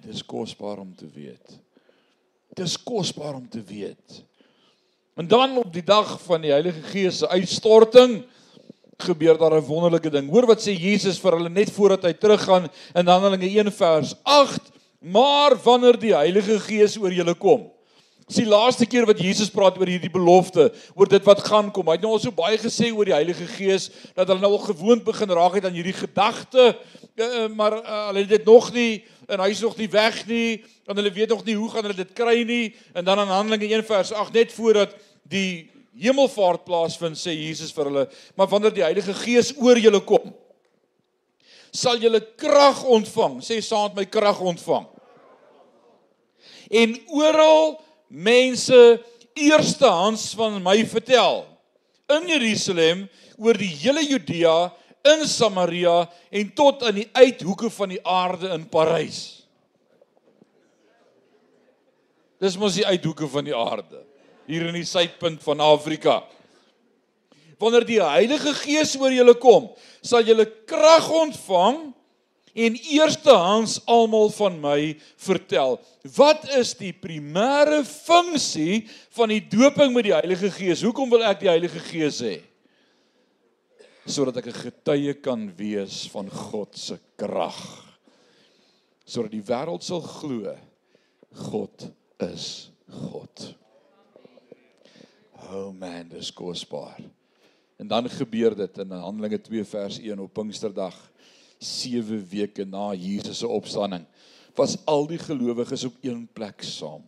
Dit 0.00 0.08
is 0.14 0.22
kosbaar 0.24 0.80
om 0.80 0.94
te 0.96 1.08
weet. 1.12 1.58
Dit 2.54 2.64
is 2.64 2.78
kosbaar 2.80 3.34
om 3.36 3.48
te 3.48 3.60
weet. 3.60 4.22
En 5.20 5.28
dan 5.28 5.58
op 5.60 5.72
die 5.72 5.84
dag 5.84 6.16
van 6.22 6.40
die 6.40 6.54
Heilige 6.54 6.82
Gees 6.94 7.20
se 7.20 7.28
uitstorting 7.28 8.22
gebeur 9.04 9.36
daar 9.38 9.60
'n 9.60 9.66
wonderlike 9.66 10.10
ding. 10.10 10.30
Hoor 10.30 10.46
wat 10.46 10.64
sê 10.64 10.72
Jesus 10.72 11.18
vir 11.18 11.32
hulle 11.36 11.48
net 11.48 11.70
voordat 11.70 12.02
hy 12.02 12.12
teruggaan 12.12 12.70
in 12.94 13.06
Handelinge 13.06 13.50
1 13.50 13.72
vers 13.72 14.14
8: 14.22 14.70
"Maar 14.98 15.56
wanneer 15.62 15.98
die 15.98 16.14
Heilige 16.14 16.60
Gees 16.60 16.96
oor 16.96 17.12
julle 17.12 17.34
kom, 17.34 17.73
Dis 18.24 18.40
die 18.40 18.48
laaste 18.48 18.86
keer 18.88 19.04
wat 19.04 19.20
Jesus 19.20 19.50
praat 19.52 19.76
oor 19.76 19.90
hierdie 19.90 20.12
belofte, 20.12 20.70
oor 20.96 21.08
dit 21.10 21.26
wat 21.28 21.42
gaan 21.44 21.68
kom. 21.74 21.90
Hy 21.90 21.98
het 21.98 22.04
nou 22.06 22.14
al 22.16 22.22
so 22.22 22.32
baie 22.32 22.56
gesê 22.60 22.88
oor 22.94 23.04
die 23.04 23.16
Heilige 23.16 23.44
Gees 23.52 23.90
dat 24.16 24.30
hulle 24.30 24.40
nou 24.40 24.54
al 24.56 24.62
gewoond 24.64 25.04
begin 25.04 25.34
raak 25.36 25.58
het 25.58 25.68
aan 25.68 25.76
hierdie 25.76 25.96
gedagte, 25.98 26.70
uh, 26.72 27.44
maar 27.52 27.76
uh, 27.82 27.98
hulle 28.08 28.24
het 28.24 28.32
dit 28.32 28.48
nog 28.48 28.70
nie 28.72 29.04
en 29.28 29.44
hy's 29.44 29.60
nog 29.64 29.76
nie 29.76 29.90
weg 29.92 30.22
nie 30.28 30.62
en 30.88 30.96
hulle 30.96 31.12
weet 31.12 31.32
nog 31.32 31.44
nie 31.44 31.58
hoe 31.58 31.68
gaan 31.72 31.84
hulle 31.84 32.00
dit 32.00 32.16
kry 32.16 32.38
nie. 32.48 32.72
En 32.96 33.04
dan 33.04 33.20
in 33.20 33.34
Handelinge 33.34 33.68
1 33.76 33.84
vers 33.92 34.14
8 34.16 34.40
net 34.40 34.56
voordat 34.56 34.96
die 35.28 35.68
hemelvaart 36.00 36.64
plaasvind, 36.64 37.20
sê 37.20 37.36
Jesus 37.36 37.76
vir 37.76 37.92
hulle, 37.92 38.08
maar 38.40 38.48
wanneer 38.50 38.72
die 38.74 38.86
Heilige 38.86 39.14
Gees 39.20 39.52
oor 39.60 39.78
julle 39.78 40.00
kom, 40.04 40.32
sal 41.74 42.00
julle 42.00 42.22
krag 42.40 42.84
ontvang. 42.88 43.40
Sê 43.44 43.60
saam 43.60 43.92
met 43.92 44.00
my 44.00 44.10
krag 44.16 44.40
ontvang. 44.40 44.88
En 46.72 46.94
oral 47.12 47.74
mense 48.08 48.78
eerstehands 49.34 50.32
van 50.38 50.60
my 50.62 50.78
vertel 50.86 51.42
in 52.14 52.28
Jerusalem 52.28 53.06
oor 53.40 53.58
die 53.58 53.70
hele 53.70 54.04
Judea 54.06 54.72
in 55.04 55.24
Samaria 55.28 56.04
en 56.30 56.52
tot 56.56 56.84
aan 56.86 57.00
die 57.00 57.08
uithoeke 57.12 57.70
van 57.70 57.92
die 57.92 58.00
aarde 58.06 58.52
in 58.54 58.68
Parys. 58.70 59.20
Dis 62.40 62.56
mos 62.60 62.76
die 62.76 62.86
uithoeke 62.86 63.28
van 63.30 63.46
die 63.46 63.56
aarde 63.56 64.04
hier 64.48 64.66
in 64.68 64.76
die 64.76 64.84
suidpunt 64.84 65.40
van 65.44 65.60
Afrika. 65.64 66.18
Wanneer 67.60 67.86
die 67.88 68.00
Heilige 68.02 68.52
Gees 68.58 68.92
oor 69.00 69.12
julle 69.14 69.36
kom, 69.40 69.70
sal 70.04 70.26
julle 70.26 70.44
krag 70.68 71.06
ontvang 71.08 71.78
en 72.54 72.76
eerstehands 72.78 73.80
almal 73.90 74.30
van 74.30 74.56
my 74.62 74.94
vertel. 75.26 75.80
Wat 76.14 76.46
is 76.54 76.74
die 76.78 76.92
primêre 76.94 77.82
funksie 77.86 78.84
van 79.16 79.32
die 79.34 79.42
doping 79.42 79.94
met 79.94 80.06
die 80.06 80.14
Heilige 80.14 80.52
Gees? 80.54 80.84
Hoekom 80.86 81.10
wil 81.10 81.26
ek 81.26 81.42
die 81.42 81.50
Heilige 81.50 81.82
Gees 81.82 82.22
hê? 82.22 82.36
Sodat 84.06 84.38
ek 84.38 84.52
'n 84.52 84.62
getuie 84.70 85.14
kan 85.14 85.50
wees 85.56 86.06
van 86.12 86.30
God 86.30 86.76
se 86.78 86.98
krag. 87.16 87.58
Sodat 89.04 89.32
die 89.32 89.42
wêreld 89.42 89.82
sal 89.82 90.00
glo 90.00 90.54
God 91.34 91.90
is 92.20 92.70
God. 92.88 93.54
Oh 95.50 95.72
man, 95.72 96.08
dis 96.08 96.30
kosbaar. 96.32 97.00
En 97.76 97.88
dan 97.88 98.08
gebeur 98.08 98.54
dit 98.54 98.78
in 98.78 98.90
Handelinge 98.90 99.40
2 99.40 99.64
vers 99.64 99.98
1 99.98 100.18
op 100.18 100.32
Pinksterdag 100.32 100.94
7 101.64 102.20
weke 102.30 102.64
na 102.64 102.92
Jesus 102.94 103.38
se 103.42 103.48
opstanding 103.48 104.06
was 104.54 104.76
al 104.86 105.06
die 105.10 105.18
gelowiges 105.18 105.84
op 105.84 105.96
een 106.04 106.28
plek 106.32 106.62
saam. 106.62 107.02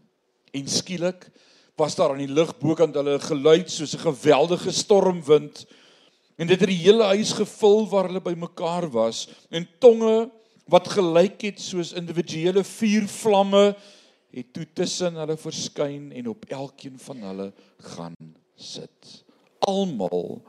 En 0.50 0.68
skielik 0.68 1.28
was 1.76 1.94
daar 1.94 2.10
aan 2.10 2.24
die 2.24 2.32
lug 2.32 2.54
bokant 2.58 2.96
hulle 2.96 3.18
geluid 3.20 3.70
soos 3.70 3.94
'n 3.94 4.06
geweldige 4.08 4.72
stormwind 4.72 5.66
en 6.36 6.46
dit 6.46 6.60
het 6.60 6.68
die 6.68 6.84
hele 6.84 7.04
huis 7.04 7.32
gevul 7.32 7.88
waar 7.88 8.08
hulle 8.08 8.20
bymekaar 8.20 8.90
was 8.90 9.28
en 9.50 9.68
tonge 9.78 10.30
wat 10.66 10.88
gelyk 10.88 11.40
het 11.42 11.60
soos 11.60 11.92
individuele 11.92 12.64
vuurvlamme 12.64 13.76
het 14.30 14.52
toe 14.52 14.66
tussen 14.72 15.14
hulle 15.14 15.36
verskyn 15.36 16.12
en 16.12 16.28
op 16.28 16.44
elkeen 16.44 16.98
van 16.98 17.22
hulle 17.22 17.52
gaan 17.78 18.16
sit. 18.54 19.24
Almal 19.58 20.42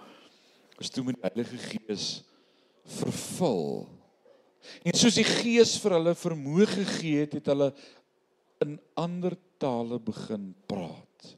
is 0.80 0.90
toe 0.90 1.04
met 1.04 1.16
die 1.16 1.30
Heilige 1.30 1.58
Gees 1.58 2.24
vervul 2.84 3.97
En 4.84 4.96
soos 4.98 5.18
die 5.18 5.28
Gees 5.28 5.76
vir 5.82 5.98
hulle 5.98 6.14
vermoë 6.18 6.68
gegee 6.72 7.26
het, 7.26 7.38
het 7.40 7.50
hulle 7.52 7.72
in 8.64 8.78
ander 8.98 9.36
tale 9.62 10.00
begin 10.02 10.52
praat. 10.70 11.34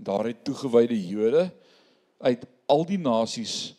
Daar 0.00 0.30
het 0.30 0.44
toegewyde 0.44 0.96
Jode 0.96 1.50
uit 2.20 2.44
al 2.70 2.84
die 2.88 3.00
nasies 3.00 3.74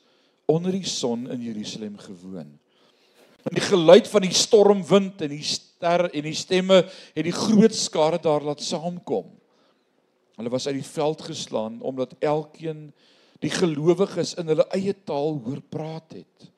onder 0.51 0.73
die 0.75 0.87
son 0.87 1.29
in 1.31 1.41
Jerusalem 1.41 1.97
gewoon. 1.97 2.57
En 3.41 3.57
die 3.57 3.63
geluid 3.65 4.07
van 4.07 4.25
die 4.25 4.35
stormwind 4.35 5.21
en 5.25 5.33
die 5.33 5.45
ster 5.45 6.05
en 6.09 6.25
die 6.27 6.37
stemme 6.37 6.83
het 7.15 7.25
die 7.25 7.35
groot 7.35 7.73
skare 7.75 8.19
daar 8.21 8.43
laat 8.45 8.61
saamkom. 8.61 9.31
Hulle 10.37 10.51
was 10.53 10.67
uit 10.67 10.77
die 10.77 10.91
veld 10.91 11.21
geslaan 11.25 11.79
omdat 11.81 12.13
elkeen 12.19 12.89
die 13.41 13.53
gelowiges 13.53 14.35
in 14.37 14.51
hulle 14.51 14.67
eie 14.77 14.93
taal 14.93 15.39
hoor 15.45 15.61
praat 15.73 16.19
het. 16.19 16.51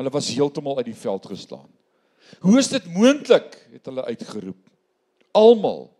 Hulle 0.00 0.12
was 0.14 0.30
heeltemal 0.32 0.78
uit 0.80 0.88
die 0.88 0.96
veld 0.96 1.26
geslaan. 1.28 1.68
Hoe 2.40 2.58
is 2.58 2.70
dit 2.72 2.86
moontlik? 2.88 3.66
het 3.70 3.84
hulle 3.84 4.04
uitgeroep. 4.04 4.70
Almal 5.36 5.90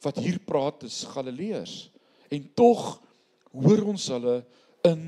wat 0.00 0.20
hier 0.22 0.38
praat 0.38 0.86
is 0.86 1.02
Galileërs 1.10 1.90
en 2.30 2.46
tog 2.54 3.00
hoor 3.50 3.82
ons 3.90 4.06
hulle 4.14 4.36
in 4.86 5.02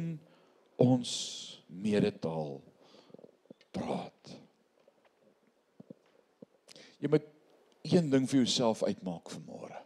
ons 0.82 1.12
medetaal 1.70 2.58
praat. 3.70 4.34
Jy 6.98 7.12
moet 7.14 7.30
een 7.86 8.10
ding 8.10 8.26
vir 8.26 8.42
jouself 8.42 8.82
uitmaak 8.82 9.30
vanmôre. 9.30 9.78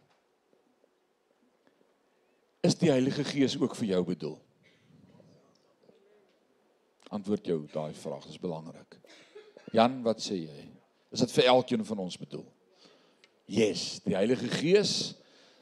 Is 2.65 2.75
die 2.81 2.89
Heilige 2.89 3.23
Gees 3.23 3.55
ook 3.61 3.77
vir 3.77 3.93
jou 3.93 4.03
bedoel? 4.09 4.37
Antwoord 7.17 7.49
jou 7.49 7.61
daai 7.73 7.93
vraag, 7.97 8.25
dis 8.29 8.41
belangrik. 8.41 8.97
Jan, 9.75 9.99
wat 10.05 10.21
sê 10.23 10.37
jy? 10.45 10.67
Is 11.13 11.23
dit 11.23 11.33
vir 11.37 11.49
elkeen 11.53 11.85
van 11.87 12.03
ons 12.05 12.17
bedoel? 12.19 12.45
Yes, 13.47 14.01
die 14.03 14.15
Heilige 14.15 14.49
Gees 14.51 14.93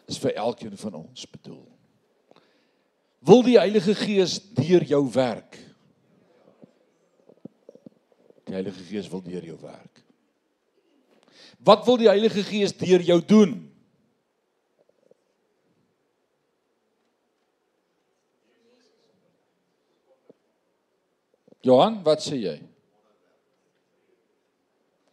is 0.10 0.18
vir 0.22 0.36
elkeen 0.42 0.76
van 0.78 0.98
ons 1.04 1.26
bedoel. 1.30 1.66
Wil 3.26 3.44
die 3.46 3.58
Heilige 3.58 3.96
Gees 3.98 4.40
deur 4.58 4.86
jou 4.86 5.02
werk? 5.14 5.58
Die 8.46 8.54
Heilige 8.54 8.84
Gees 8.86 9.10
wil 9.10 9.24
deur 9.26 9.46
jou 9.46 9.58
werk. 9.62 10.02
Wat 11.66 11.86
wil 11.88 11.98
die 11.98 12.10
Heilige 12.10 12.44
Gees 12.46 12.76
deur 12.78 13.02
jou 13.02 13.20
doen? 13.26 13.56
Johan, 21.66 21.98
wat 22.06 22.22
sê 22.22 22.38
jy? 22.38 22.56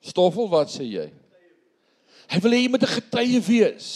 Stoffel, 0.05 0.51
wat 0.53 0.69
sê 0.73 0.85
jy? 0.85 1.09
Hy 2.33 2.41
wil 2.45 2.55
hê 2.57 2.61
jy 2.65 2.71
moet 2.73 2.85
'n 2.85 2.97
getuie 2.99 3.41
wees. 3.41 3.89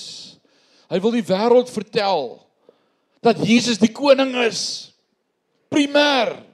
Hy 0.89 0.99
wil 1.03 1.13
die 1.13 1.27
wêreld 1.27 1.69
vertel 1.69 2.41
dat 3.21 3.37
Jesus 3.43 3.79
die 3.79 3.93
koning 3.93 4.35
is. 4.47 4.93
Primêr. 5.69 6.47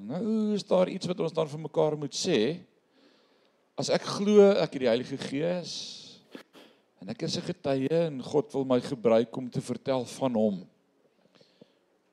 Nou 0.00 0.54
is 0.54 0.64
daar 0.64 0.88
iets 0.88 1.06
wat 1.06 1.20
ons 1.20 1.32
dan 1.32 1.46
vir 1.46 1.60
mekaar 1.60 1.96
moet 1.96 2.14
sê. 2.14 2.58
As 3.78 3.90
ek 3.90 4.02
glo 4.02 4.50
ek 4.50 4.72
het 4.72 4.80
die 4.80 4.90
Heilige 4.90 5.18
Gees 5.18 5.72
en 7.00 7.08
ek 7.10 7.22
is 7.22 7.36
'n 7.36 7.46
getuie 7.46 8.06
en 8.06 8.22
God 8.22 8.52
wil 8.52 8.64
my 8.64 8.80
gebruik 8.80 9.36
om 9.36 9.50
te 9.50 9.60
vertel 9.60 10.04
van 10.04 10.34
hom 10.34 10.71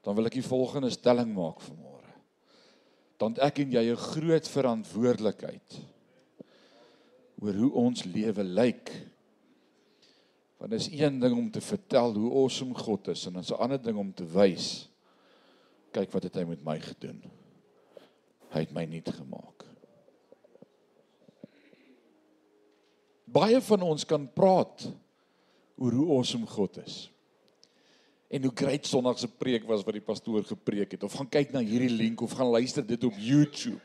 dan 0.10 0.18
wil 0.18 0.26
ek 0.26 0.40
die 0.40 0.48
volgende 0.48 0.90
stelling 0.90 1.30
maak 1.36 1.60
vanmôre. 1.62 2.16
Dan 3.22 3.36
ek 3.46 3.60
en 3.62 3.76
jy 3.76 3.84
'n 3.92 4.06
groot 4.10 4.48
verantwoordelikheid 4.50 5.76
oor 7.38 7.54
hoe 7.54 7.72
ons 7.78 8.04
lewe 8.10 8.44
lyk. 8.44 8.90
Want 10.58 10.74
is 10.74 10.90
een 10.90 11.20
ding 11.20 11.38
om 11.38 11.52
te 11.52 11.62
vertel 11.62 12.18
hoe 12.18 12.32
awesome 12.42 12.74
God 12.74 13.08
is 13.14 13.28
en 13.28 13.34
dan 13.34 13.44
is 13.44 13.52
'n 13.52 13.62
ander 13.62 13.82
ding 13.82 13.98
om 13.98 14.14
te 14.14 14.26
wys 14.26 14.90
kyk 15.94 16.12
wat 16.12 16.24
het 16.24 16.36
hy 16.36 16.44
met 16.44 16.66
my 16.66 16.80
gedoen. 16.80 17.22
Hy 18.50 18.60
het 18.60 18.74
my 18.74 18.86
nuut 18.86 19.10
gemaak. 19.14 19.66
Baie 23.26 23.62
van 23.62 23.82
ons 23.82 24.06
kan 24.06 24.26
praat 24.34 24.90
oor 25.78 25.92
hoe 25.92 26.18
awesome 26.18 26.48
God 26.48 26.78
is. 26.78 27.12
En 28.30 28.44
hoe 28.46 28.52
great 28.56 28.86
Sondag 28.86 29.20
se 29.20 29.28
preek 29.28 29.66
was 29.66 29.84
wat 29.84 29.96
die 29.98 30.06
pastoor 30.06 30.44
gepreek 30.46 30.92
het 30.94 31.04
of 31.04 31.16
gaan 31.18 31.30
kyk 31.30 31.54
na 31.54 31.64
hierdie 31.66 31.90
link 31.90 32.22
of 32.22 32.36
gaan 32.38 32.52
luister 32.54 32.86
dit 32.86 33.04
op 33.04 33.18
YouTube 33.18 33.82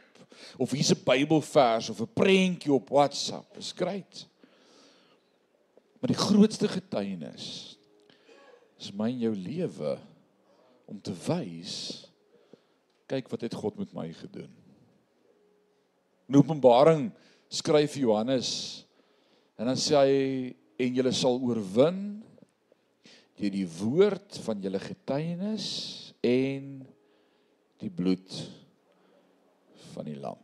of 0.60 0.74
hier's 0.74 0.92
'n 0.92 1.04
Bybelvers 1.04 1.88
of 1.90 2.00
'n 2.00 2.12
prentjie 2.12 2.72
op 2.72 2.88
WhatsApp. 2.88 3.54
Dis 3.54 3.72
great. 3.72 4.26
Maar 6.00 6.12
die 6.12 6.20
grootste 6.20 6.68
getuienis 6.68 7.78
is 8.78 8.92
my 8.92 9.08
en 9.08 9.18
jou 9.18 9.34
lewe 9.36 9.98
om 10.84 11.00
te 11.00 11.14
wys 11.26 12.04
kyk 13.06 13.28
wat 13.32 13.40
het 13.40 13.54
God 13.54 13.78
met 13.78 13.92
my 13.92 14.12
gedoen. 14.12 14.50
In 16.28 16.36
Openbaring 16.36 17.10
skryf 17.48 17.96
Johannes 17.96 18.84
en 19.56 19.66
dan 19.70 19.80
sê 19.80 19.96
hy 19.96 20.56
en 20.76 20.94
julle 20.94 21.12
sal 21.12 21.40
oorwin 21.40 22.22
deur 23.38 23.54
die 23.54 23.66
woord 23.78 24.38
van 24.44 24.62
julle 24.62 24.80
getuienis 24.82 25.68
en 26.24 26.84
die 27.82 27.90
bloed 27.90 28.36
van 29.94 30.08
die 30.08 30.18
lam. 30.18 30.38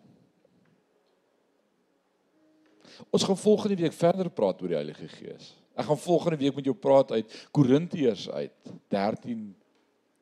Ons 3.11 3.25
gaan 3.25 3.39
volgende 3.41 3.79
week 3.81 3.97
verder 3.97 4.29
praat 4.31 4.61
oor 4.61 4.75
die 4.75 4.79
Heilige 4.79 5.09
Gees. 5.09 5.55
Ek 5.79 5.87
gaan 5.89 6.03
volgende 6.03 6.41
week 6.41 6.57
met 6.59 6.67
jou 6.69 6.77
praat 6.77 7.15
uit 7.17 7.37
Korintiërs 7.57 8.29
uit 8.31 8.73
13 8.93 9.47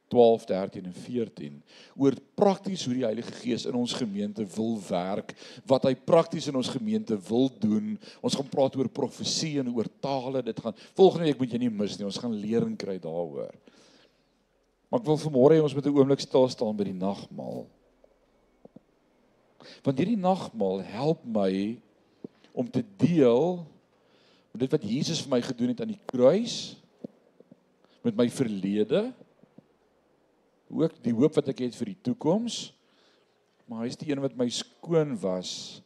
12 0.08 0.44
13 0.48 0.88
en 0.88 0.94
14 0.94 1.62
oor 1.96 2.16
prakties 2.38 2.84
hoe 2.86 2.94
die 2.96 3.04
Heilige 3.04 3.32
Gees 3.42 3.66
in 3.68 3.76
ons 3.76 3.92
gemeente 3.98 4.44
wil 4.54 4.76
werk, 4.88 5.34
wat 5.68 5.88
hy 5.88 5.94
prakties 5.94 6.48
in 6.48 6.56
ons 6.58 6.70
gemeente 6.72 7.18
wil 7.28 7.48
doen. 7.60 7.96
Ons 8.24 8.36
gaan 8.38 8.48
praat 8.48 8.76
oor 8.78 8.88
profesie 8.88 9.58
en 9.60 9.72
oor 9.74 9.88
tale. 10.00 10.42
Dit 10.46 10.60
gaan 10.62 10.76
volgende 10.96 11.28
week 11.28 11.42
moet 11.42 11.56
jy 11.56 11.62
nie 11.64 11.72
mis 11.72 11.98
nie. 11.98 12.06
Ons 12.08 12.20
gaan 12.22 12.36
lering 12.36 12.76
kry 12.78 12.96
daaroor. 13.02 13.52
Maar 14.88 15.02
ek 15.02 15.08
wil 15.10 15.20
vanmôre 15.20 15.58
hê 15.58 15.64
ons 15.64 15.74
moet 15.74 15.86
'n 15.86 15.98
oomblik 15.98 16.20
stil 16.24 16.48
staan 16.48 16.76
by 16.76 16.84
die 16.88 16.96
nagmaal. 16.96 17.66
Want 19.84 19.98
hierdie 19.98 20.16
nagmaal 20.16 20.82
help 20.82 21.24
my 21.24 21.76
om 22.52 22.70
te 22.70 22.84
deel 22.96 23.66
met 24.52 24.60
dit 24.64 24.70
wat 24.70 24.84
Jesus 24.84 25.20
vir 25.20 25.30
my 25.36 25.40
gedoen 25.44 25.68
het 25.74 25.80
aan 25.80 25.92
die 25.92 26.04
kruis 26.06 26.76
met 28.02 28.16
my 28.16 28.28
verlede 28.32 29.12
ook 30.68 30.98
die 31.04 31.14
hoop 31.16 31.38
wat 31.38 31.50
ek 31.52 31.64
het 31.66 31.76
vir 31.78 31.92
die 31.92 32.02
toekoms 32.10 32.68
maar 33.68 33.84
hy 33.84 33.92
is 33.92 34.00
die 34.00 34.10
een 34.10 34.22
wat 34.24 34.36
my 34.38 34.48
skoon 34.52 35.16
was 35.20 35.80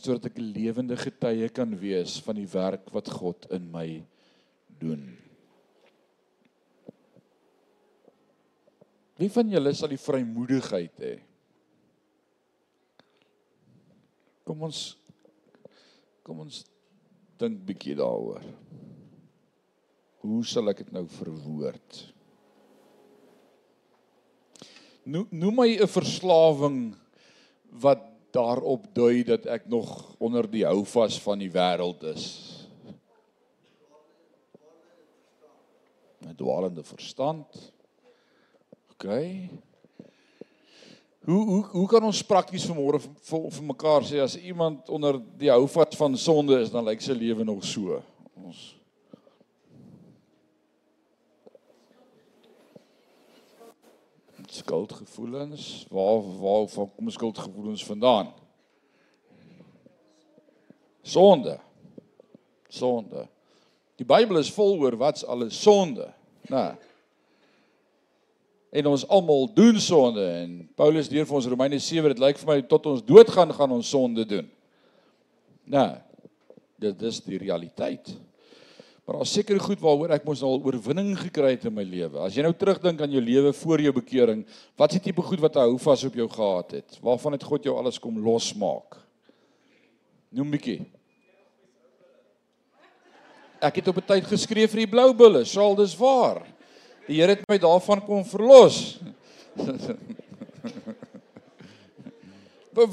sodat 0.00 0.30
ek 0.30 0.38
'n 0.38 0.52
lewende 0.56 0.96
getuie 0.96 1.48
kan 1.48 1.74
wees 1.78 2.18
van 2.24 2.38
die 2.38 2.48
werk 2.48 2.88
wat 2.94 3.08
God 3.08 3.50
in 3.50 3.70
my 3.70 4.04
doen 4.80 5.16
Wie 9.20 9.28
van 9.28 9.50
julle 9.52 9.74
sal 9.76 9.92
die 9.92 10.00
vrymoedigheid 10.00 10.96
hê 11.04 11.14
Kom 14.44 14.62
ons 14.62 14.96
Kom 16.24 16.40
ons 16.44 16.64
dink 17.40 17.62
bietjie 17.64 17.96
daaroor. 17.98 18.44
Hoe 20.20 20.40
sal 20.44 20.70
ek 20.72 20.84
dit 20.84 20.90
nou 20.92 21.06
verwoord? 21.08 22.00
Noem 25.10 25.54
my 25.54 25.70
'n 25.74 25.90
verslawing 25.90 26.94
wat 27.82 28.02
daarop 28.30 28.86
dui 28.94 29.24
dat 29.24 29.46
ek 29.46 29.66
nog 29.66 30.14
onder 30.18 30.46
die 30.50 30.64
houvas 30.64 31.18
van 31.20 31.38
die 31.38 31.50
wêreld 31.50 32.02
is. 32.14 32.26
'n 36.22 36.34
Dwaalende 36.36 36.82
verstand. 36.82 37.72
OK. 38.90 39.04
Hoe 41.24 41.44
hoe 41.44 41.64
hoe 41.64 41.88
kan 41.88 42.04
ons 42.04 42.22
prakties 42.22 42.66
vanmôre 42.66 43.00
vir 43.00 43.50
vir 43.50 43.64
mekaar 43.64 44.02
sê 44.02 44.20
as 44.22 44.36
iemand 44.36 44.88
onder 44.88 45.20
die 45.38 45.50
houvas 45.50 45.96
van 45.96 46.16
sonde 46.16 46.60
is 46.60 46.70
dan 46.70 46.84
lyk 46.84 47.00
sy 47.00 47.12
lewe 47.12 47.44
nog 47.44 47.64
so. 47.64 48.02
Ons 48.34 48.79
skuldgevoelens, 54.54 55.86
waar 55.90 56.22
waar 56.40 56.68
van 56.68 56.90
kom 56.96 57.10
skuldgevoelens 57.10 57.84
vandaan? 57.84 58.32
Sonde. 61.02 61.58
Sonde. 62.68 63.28
Die 63.96 64.06
Bybel 64.06 64.38
is 64.38 64.52
vol 64.52 64.78
oor 64.78 64.96
wat's 64.96 65.24
alles 65.24 65.62
sonde, 65.62 66.12
né? 66.48 66.64
Nee 66.64 66.88
en 68.70 68.86
ons 68.86 69.06
almal 69.10 69.48
doen 69.54 69.78
sonde 69.82 70.24
en 70.24 70.50
Paulus 70.78 71.10
deur 71.10 71.26
vir 71.26 71.38
ons 71.40 71.48
Romeine 71.50 71.78
7 71.82 72.12
dit 72.12 72.22
lyk 72.22 72.38
vir 72.38 72.50
my 72.52 72.58
tot 72.70 72.86
ons 72.92 73.02
dood 73.02 73.30
gaan 73.34 73.50
gaan 73.54 73.72
ons 73.74 73.90
sonde 73.90 74.24
doen. 74.30 74.46
Nou, 75.70 75.88
dit 76.80 77.02
is 77.10 77.18
die 77.26 77.40
realiteit. 77.42 78.12
Maar 79.10 79.18
daar 79.18 79.26
seker 79.26 79.58
goed 79.58 79.80
waaroor 79.82 80.12
ek 80.14 80.22
mos 80.22 80.38
al 80.46 80.60
oorwinning 80.62 81.16
gekry 81.18 81.56
het 81.56 81.64
in 81.66 81.74
my 81.74 81.82
lewe. 81.82 82.20
As 82.22 82.36
jy 82.36 82.44
nou 82.46 82.52
terugdink 82.54 83.00
aan 83.02 83.10
jou 83.10 83.22
lewe 83.26 83.50
voor 83.58 83.82
jou 83.82 83.90
bekering, 83.96 84.44
wat 84.78 84.94
is 84.94 85.00
die 85.00 85.08
tipe 85.08 85.24
goed 85.26 85.42
wat 85.42 85.58
hou 85.58 85.72
vas 85.82 86.04
op 86.06 86.14
jou 86.14 86.28
gehad 86.30 86.76
het? 86.76 86.98
Waarvan 87.02 87.34
het 87.34 87.42
God 87.42 87.66
jou 87.66 87.74
alles 87.74 87.98
kom 87.98 88.20
losmaak? 88.22 88.94
Noem 90.30 90.54
bietjie. 90.54 90.86
Ek 93.58 93.82
het 93.82 93.90
op 93.90 93.98
'n 93.98 94.06
tyd 94.12 94.30
geskryf 94.30 94.70
vir 94.70 94.86
die 94.86 94.92
blou 94.94 95.10
bulle, 95.12 95.42
sal 95.44 95.74
dis 95.74 95.98
waar. 95.98 96.46
Die 97.08 97.18
Here 97.18 97.34
het 97.34 97.42
my 97.48 97.58
daarvan 97.58 98.00
kom 98.06 98.24
verlos. 98.24 99.00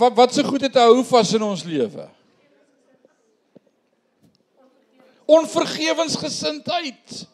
wat 0.01 0.13
wat 0.17 0.33
se 0.33 0.43
goed 0.43 0.65
het 0.65 0.81
hou 0.81 1.03
vas 1.03 1.33
in 1.33 1.43
ons 1.43 1.63
lewe? 1.63 2.09
Onvergewensgesindheid. 5.27 7.27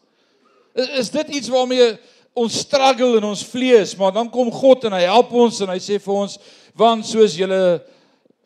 Is 0.73 1.11
dit 1.13 1.35
iets 1.37 1.51
waarmee 1.53 1.93
ons 2.33 2.63
struggle 2.63 3.19
in 3.19 3.27
ons 3.27 3.43
vlees, 3.45 3.93
maar 3.97 4.13
dan 4.15 4.29
kom 4.33 4.49
God 4.51 4.87
en 4.89 4.95
hy 4.97 5.03
help 5.05 5.33
ons 5.37 5.59
en 5.61 5.69
hy 5.69 5.79
sê 5.81 5.99
vir 6.01 6.21
ons 6.25 6.39
want 6.73 7.05
soos 7.05 7.35
julle 7.37 7.61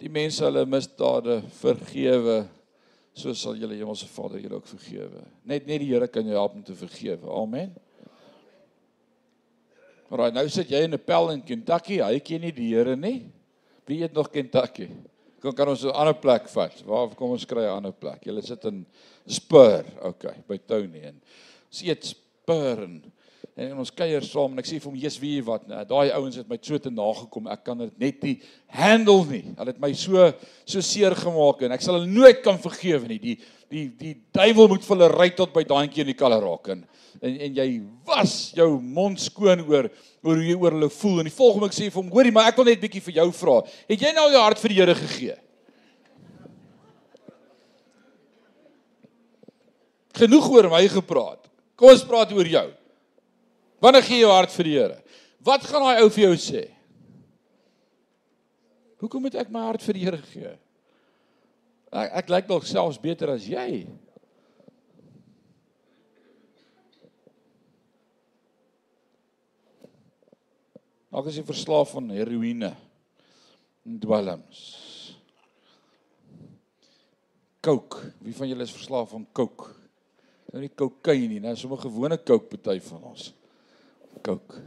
die 0.01 0.11
mense 0.11 0.43
hulle 0.43 0.65
misdade 0.67 1.39
vergewe, 1.61 2.41
so 3.17 3.31
sal 3.33 3.55
julle 3.57 3.77
Hemelse 3.79 4.09
Vader 4.11 4.43
julle 4.43 4.59
ook 4.59 4.67
vergewe. 4.69 5.23
Net 5.47 5.65
net 5.65 5.81
die 5.81 5.93
Here 5.93 6.09
kan 6.11 6.27
jou 6.27 6.35
help 6.35 6.57
om 6.59 6.65
te 6.67 6.75
vergewe. 6.77 7.23
Amen. 7.31 7.71
Maar 10.11 10.35
nou 10.35 10.45
sit 10.51 10.69
jy 10.71 10.83
in 10.85 10.93
'n 10.93 11.03
pel 11.03 11.31
in 11.31 11.41
Kentucky, 11.41 12.03
hy 12.03 12.19
ken 12.19 12.41
nie 12.41 12.51
die 12.51 12.75
Here 12.75 12.95
nie. 12.95 13.31
Wie 13.85 14.03
eet 14.03 14.13
nog 14.13 14.29
Kentucky? 14.29 14.89
Kom 15.41 15.53
kan 15.53 15.69
ons 15.69 15.83
'n 15.85 15.93
ander 15.93 16.15
plek 16.17 16.49
vat. 16.49 16.81
Waar 16.85 17.15
kom 17.15 17.31
ons 17.31 17.45
kry 17.45 17.63
'n 17.63 17.77
ander 17.77 17.93
plek? 17.93 18.25
Jy 18.25 18.41
sit 18.41 18.65
in 18.65 18.85
Spur, 19.27 19.85
okay, 20.01 20.43
by 20.47 20.57
Tony 20.57 21.01
en 21.03 21.21
ons 21.69 21.81
eet 21.83 22.05
Spur 22.05 22.83
en 22.83 23.03
en 23.57 23.79
ons 23.81 23.91
kuier 23.91 24.21
saam 24.21 24.51
en 24.53 24.59
ek 24.59 24.67
sê 24.69 24.77
vir 24.77 24.85
hom, 24.91 24.95
"Jesus, 24.95 25.19
wie 25.19 25.41
wat, 25.41 25.67
nou, 25.67 25.83
daai 25.83 26.11
ouens 26.13 26.35
het 26.35 26.47
my 26.47 26.59
so 26.61 26.77
te 26.77 26.91
nagekom. 26.91 27.47
Ek 27.47 27.63
kan 27.63 27.77
dit 27.77 27.99
net 27.99 28.23
nie 28.23 28.41
handle 28.67 29.25
nie. 29.25 29.45
Hulle 29.57 29.71
het 29.71 29.79
my 29.79 29.93
so 29.93 30.31
so 30.63 30.79
seer 30.79 31.15
gemaak 31.15 31.63
en 31.63 31.71
ek 31.71 31.81
sal 31.81 31.95
hulle 31.95 32.11
nooit 32.11 32.43
kan 32.43 32.57
vergewe 32.57 33.07
nie. 33.07 33.19
Die 33.19 33.39
die 33.69 33.87
die 33.97 34.15
duiwel 34.31 34.67
moet 34.67 34.83
vir 34.83 34.95
hulle 34.95 35.17
ry 35.17 35.29
tot 35.29 35.53
by 35.53 35.63
daai 35.63 35.87
keer 35.87 36.05
in 36.05 36.13
die 36.13 36.21
kaleraak 36.21 36.69
en 36.69 36.85
en 37.21 37.39
en 37.47 37.57
jy 37.59 37.67
was 38.07 38.35
jou 38.57 38.67
mond 38.81 39.19
skoon 39.21 39.63
oor 39.65 39.89
oor 40.23 40.39
hoe 40.39 40.45
jy 40.45 40.55
oor 40.57 40.75
hulle 40.75 40.89
voel. 40.91 41.21
En 41.21 41.29
die 41.29 41.33
volgende 41.33 41.69
ek 41.69 41.77
sê 41.77 41.89
vir 41.89 42.01
hom 42.01 42.13
hoorie 42.13 42.33
maar 42.35 42.51
ek 42.51 42.59
wil 42.59 42.69
net 42.69 42.81
bietjie 42.81 43.03
vir 43.05 43.19
jou 43.21 43.27
vra. 43.39 43.57
Het 43.89 44.05
jy 44.07 44.13
nou 44.17 44.27
jou 44.33 44.43
hart 44.43 44.61
vir 44.63 44.73
die 44.73 44.79
Here 44.81 44.95
gegee? 44.97 45.37
Genoeg 50.17 50.47
oor 50.49 50.69
my 50.73 50.83
gepraat. 50.89 51.43
Kom 51.77 51.93
ons 51.93 52.05
praat 52.09 52.31
oor 52.33 52.49
jou. 52.49 52.67
Wanneer 53.85 54.05
gee 54.05 54.21
jy 54.21 54.25
jou 54.25 54.33
hart 54.33 54.53
vir 54.53 54.69
die 54.69 54.77
Here? 54.77 55.01
Wat 55.47 55.67
gaan 55.69 55.85
daai 55.85 56.03
ou 56.03 56.09
vir 56.13 56.27
jou 56.27 56.37
sê? 56.41 56.63
Hoekom 58.97 59.27
moet 59.27 59.37
ek 59.37 59.53
my 59.53 59.67
hart 59.69 59.85
vir 59.85 59.97
die 59.99 60.07
Here 60.07 60.23
gee 60.33 60.55
ek 61.91 62.11
ek 62.21 62.31
lyk 62.31 62.47
dalk 62.49 62.67
selfs 62.67 62.99
beter 62.99 63.31
as 63.31 63.45
jy 63.47 63.85
Dalk 71.17 71.31
is 71.31 71.39
jy 71.39 71.47
verslaaf 71.47 71.95
aan 71.97 72.11
heroïne 72.13 72.67
en 73.89 73.95
dwelms. 73.97 74.57
Coke. 77.65 78.11
Wie 78.21 78.35
van 78.37 78.51
julle 78.51 78.67
is 78.67 78.73
verslaaf 78.75 79.15
aan 79.17 79.23
coke? 79.33 79.71
Nou 80.51 80.61
nie 80.61 80.69
kokain 80.69 81.25
nie, 81.31 81.39
nou 81.41 81.55
sommer 81.57 81.81
gewone 81.81 82.19
coke 82.21 82.51
party 82.51 82.77
van 82.91 83.07
ons. 83.09 83.31
Coke. 84.21 84.61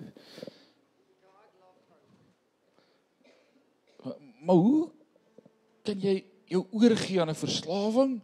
Maar 4.42 4.59
hoe 4.59 4.90
kan 5.86 6.03
jy 6.03 6.16
jou 6.51 6.64
oorgee 6.82 7.22
aan 7.22 7.30
'n 7.30 7.42
verslawing? 7.46 8.18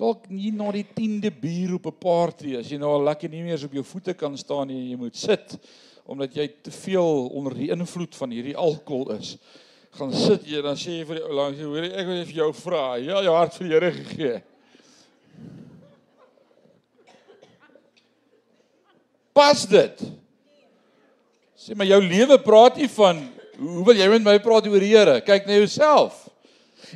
Dalk 0.00 0.30
nie 0.32 0.48
na 0.56 0.70
die 0.72 0.86
10de 0.96 1.28
bier 1.42 1.74
op 1.76 1.86
'n 1.86 1.98
party 2.00 2.56
as 2.56 2.70
jy 2.70 2.78
nou 2.78 2.88
al 2.88 3.04
lekker 3.04 3.28
nie 3.28 3.42
meer 3.42 3.52
eens 3.52 3.64
op 3.68 3.72
jou 3.76 3.84
voete 3.84 4.14
kan 4.14 4.36
staan 4.36 4.68
nie 4.68 4.90
jy 4.90 4.96
moet 4.96 5.16
sit 5.16 5.58
omdat 6.10 6.34
jy 6.34 6.46
te 6.62 6.70
veel 6.70 7.28
onder 7.28 7.54
die 7.54 7.70
invloed 7.70 8.16
van 8.16 8.30
hierdie 8.30 8.56
alkohol 8.56 9.12
is. 9.14 9.36
Gaan 9.90 10.12
sit 10.14 10.46
jy 10.46 10.62
dan 10.62 10.78
sê 10.78 10.96
jy 10.98 11.04
vir 11.06 11.20
die 11.20 11.26
ou 11.26 11.34
langs, 11.34 11.60
hoor 11.60 11.84
ek 11.84 12.06
wil 12.06 12.24
vir 12.24 12.38
jou 12.40 12.52
vra. 12.52 12.84
Ja, 12.98 13.20
jou 13.22 13.34
hart 13.34 13.54
vir 13.58 13.66
die 13.66 13.74
Here 13.74 13.92
gegee. 13.92 14.42
Pas 19.34 19.66
dit. 19.66 20.02
Sê 21.54 21.76
maar 21.76 21.86
jou 21.86 22.00
lewe 22.02 22.40
praat 22.42 22.80
nie 22.80 22.88
van 22.88 23.22
hoe 23.60 23.84
wil 23.84 23.98
jy 23.98 24.08
met 24.08 24.24
my 24.24 24.38
praat 24.42 24.66
oor 24.66 24.80
die 24.80 24.94
Here? 24.94 25.20
Kyk 25.20 25.46
na 25.46 25.60
jouself. 25.60 26.29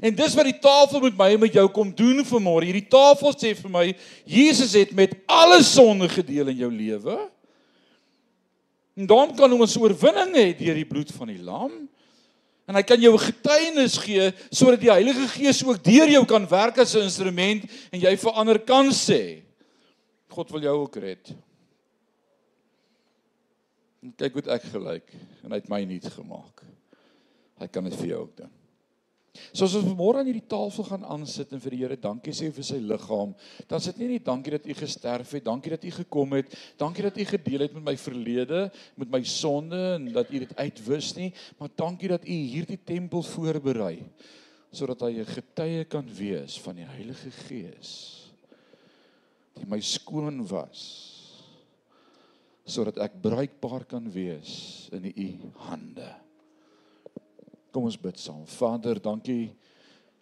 En 0.02 0.14
dis 0.14 0.34
wat 0.34 0.48
die 0.48 0.58
tafel 0.58 1.00
met 1.00 1.16
my 1.18 1.28
en 1.34 1.40
met 1.40 1.52
jou 1.52 1.68
kom 1.74 1.92
doen 1.94 2.24
vanmôre. 2.26 2.66
Hierdie 2.66 2.88
tafel 2.90 3.34
sê 3.36 3.54
vir 3.58 3.70
my 3.70 3.86
Jesus 4.24 4.74
het 4.78 4.92
met 4.96 5.14
alle 5.26 5.62
sonde 5.62 6.08
gedeel 6.08 6.50
in 6.54 6.62
jou 6.64 6.70
lewe. 6.72 7.18
En 8.94 9.06
dan 9.10 9.34
kan 9.34 9.52
ons 9.52 9.76
oorwinning 9.76 10.34
hê 10.38 10.48
deur 10.58 10.78
die 10.78 10.88
bloed 10.88 11.10
van 11.14 11.30
die 11.30 11.42
lam. 11.42 11.72
En 12.64 12.78
hy 12.78 12.82
kan 12.82 13.00
jou 13.00 13.12
'n 13.14 13.26
getuienis 13.28 13.98
gee 13.98 14.32
sodat 14.50 14.80
die 14.80 14.90
Heilige 14.90 15.28
Gees 15.28 15.64
ook 15.64 15.84
deur 15.84 16.08
jou 16.08 16.24
kan 16.24 16.48
werk 16.48 16.78
as 16.78 16.94
'n 16.94 17.04
instrument 17.04 17.64
en 17.92 18.00
jy 18.00 18.16
vir 18.16 18.32
ander 18.32 18.58
kan 18.58 18.88
sê 18.88 19.42
God 20.28 20.50
wil 20.50 20.62
jou 20.62 20.76
ook 20.82 20.96
red. 20.96 21.34
En 24.02 24.12
kyk 24.16 24.32
hoe 24.32 24.50
ek 24.50 24.62
gelyk 24.62 25.14
en 25.44 25.50
hy 25.50 25.56
het 25.60 25.68
my 25.68 25.84
nuut 25.84 26.06
gemaak. 26.06 26.64
Hy 27.60 27.66
kan 27.66 27.84
dit 27.84 27.94
vir 27.94 28.06
jou 28.06 28.20
ook 28.20 28.36
doen. 28.36 28.63
So 29.52 29.66
as 29.66 29.74
ons 29.74 29.96
môre 29.98 30.20
aan 30.20 30.28
hierdie 30.28 30.46
tafel 30.46 30.86
gaan 30.86 31.04
aansit 31.10 31.50
en 31.54 31.62
vir 31.62 31.74
die 31.74 31.80
Here 31.82 31.96
dankie 31.98 32.34
sê 32.36 32.52
vir 32.54 32.66
sy 32.66 32.78
liggaam, 32.78 33.34
dan 33.70 33.82
sit 33.82 33.98
nie 33.98 34.12
net 34.12 34.26
dankie 34.26 34.54
dat 34.54 34.66
u 34.66 34.76
gesterf 34.78 35.34
het, 35.34 35.44
dankie 35.46 35.74
dat 35.74 35.84
u 35.84 35.90
gekom 35.90 36.36
het, 36.38 36.54
dankie 36.78 37.06
dat 37.06 37.18
u 37.18 37.26
gedeel 37.28 37.66
het 37.66 37.74
met 37.74 37.86
my 37.90 37.96
verlede, 37.98 38.68
met 39.00 39.10
my 39.10 39.22
sonde 39.26 39.82
en 39.96 40.06
dat 40.14 40.30
u 40.30 40.38
dit 40.44 40.56
uitwis 40.56 41.12
nie, 41.18 41.32
maar 41.58 41.72
dankie 41.74 42.12
dat 42.14 42.26
u 42.26 42.38
hierdie 42.54 42.78
tempel 42.78 43.26
voorberei 43.34 43.98
sodat 44.74 45.06
hy 45.06 45.22
'n 45.22 45.26
getuie 45.26 45.84
kan 45.86 46.06
wees 46.18 46.58
van 46.58 46.74
die 46.74 46.86
Heilige 46.86 47.30
Gees 47.46 48.24
die 49.54 49.66
my 49.70 49.80
skoon 49.80 50.42
was 50.50 50.82
sodat 52.64 52.98
ek 53.04 53.20
bruikbaar 53.20 53.84
kan 53.84 54.06
wees 54.08 54.88
in 54.96 55.04
u 55.04 55.28
hande. 55.68 56.23
Kom 57.74 57.88
ons 57.88 57.98
bid 57.98 58.20
saam. 58.22 58.44
Vader, 58.46 59.00
dankie 59.02 59.50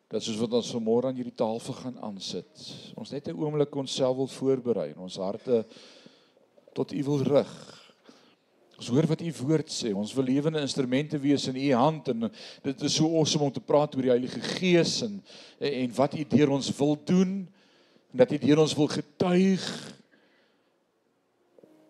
dat 0.08 0.24
soos 0.24 0.38
wat 0.40 0.54
ons 0.56 0.70
vanmôre 0.72 1.10
aan 1.10 1.18
hierdie 1.18 1.36
tafel 1.36 1.76
gaan 1.76 1.98
aansit, 2.04 2.62
ons 2.96 3.12
net 3.12 3.28
'n 3.28 3.36
oomblik 3.36 3.76
onsself 3.76 4.16
wil 4.16 4.28
voorberei 4.28 4.92
en 4.92 5.04
ons 5.04 5.16
harte 5.16 5.64
tot 6.72 6.92
U 6.92 7.02
wil 7.04 7.20
rig. 7.20 7.52
Ons 8.78 8.88
hoor 8.88 9.06
wat 9.06 9.20
U 9.20 9.32
woord 9.44 9.68
sê. 9.68 9.92
Ons 9.94 10.14
wil 10.14 10.24
lewende 10.24 10.60
instrumente 10.60 11.18
wees 11.18 11.46
in 11.48 11.56
U 11.56 11.72
hand 11.72 12.08
en 12.08 12.30
dit 12.62 12.82
is 12.82 12.94
so 12.94 13.18
awesome 13.18 13.44
om 13.44 13.52
te 13.52 13.60
praat 13.60 13.94
oor 13.96 14.02
die 14.02 14.16
Heilige 14.16 14.40
Gees 14.40 15.02
en 15.02 15.22
en 15.60 15.94
wat 15.94 16.14
U 16.14 16.24
deur 16.24 16.50
ons 16.50 16.76
wil 16.76 16.96
doen 17.04 17.48
en 18.12 18.16
dat 18.16 18.32
U 18.32 18.38
deur 18.38 18.58
ons 18.58 18.74
wil 18.74 18.88
getuig. 18.88 19.92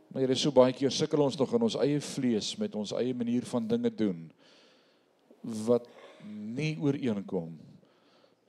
Maar 0.08 0.22
hier 0.22 0.30
is 0.30 0.40
so 0.40 0.50
baie 0.50 0.72
keer 0.72 0.90
sukkel 0.90 1.22
ons 1.22 1.38
nog 1.38 1.54
in 1.54 1.62
ons 1.62 1.76
eie 1.76 2.00
vlees 2.00 2.56
met 2.56 2.74
ons 2.74 2.92
eie 2.92 3.14
manier 3.14 3.46
van 3.46 3.66
dinge 3.66 3.90
doen 3.94 4.32
wat 5.42 5.88
nie 6.24 6.76
ooreenkom 6.80 7.58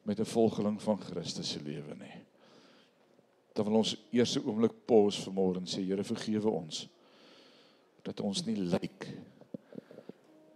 met 0.03 0.19
'n 0.19 0.25
volgeling 0.25 0.81
van 0.81 0.99
Christus 1.01 1.51
se 1.51 1.61
lewe 1.63 1.95
nie. 1.95 2.17
Dan 3.53 3.65
wil 3.65 3.75
ons 3.75 3.95
eers 4.11 4.35
'n 4.37 4.45
oomblik 4.45 4.85
pause 4.85 5.21
vanmôre 5.21 5.57
en 5.57 5.65
sê 5.65 5.81
Here 5.85 6.03
vergewe 6.03 6.49
ons 6.49 6.87
dat 8.03 8.19
ons 8.19 8.45
nie 8.45 8.57
lyk 8.57 9.07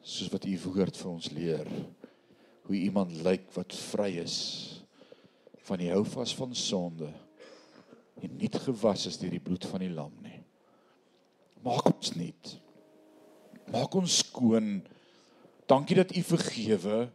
soos 0.01 0.29
wat 0.29 0.45
u 0.45 0.59
woord 0.59 0.97
vir 0.97 1.11
ons 1.11 1.31
leer 1.31 1.67
hoe 2.67 2.75
iemand 2.75 3.11
lyk 3.11 3.47
wat 3.55 3.75
vry 3.75 4.17
is 4.19 4.35
van 5.67 5.77
die 5.77 5.91
houvas 5.91 6.35
van 6.35 6.55
sonde 6.55 7.09
en 8.21 8.37
nie 8.37 8.49
gewas 8.51 9.05
is 9.05 9.17
deur 9.17 9.31
die 9.31 9.43
bloed 9.43 9.65
van 9.65 9.79
die 9.79 9.93
lam 9.93 10.13
nie. 10.23 10.39
Maak 11.63 11.85
ons 11.91 12.13
nuut. 12.15 12.53
Maak 13.71 13.95
ons 13.99 14.17
skoon 14.23 14.81
Dankie 15.67 15.95
dat 15.95 16.15
U 16.15 16.23
vergewe. 16.23 17.09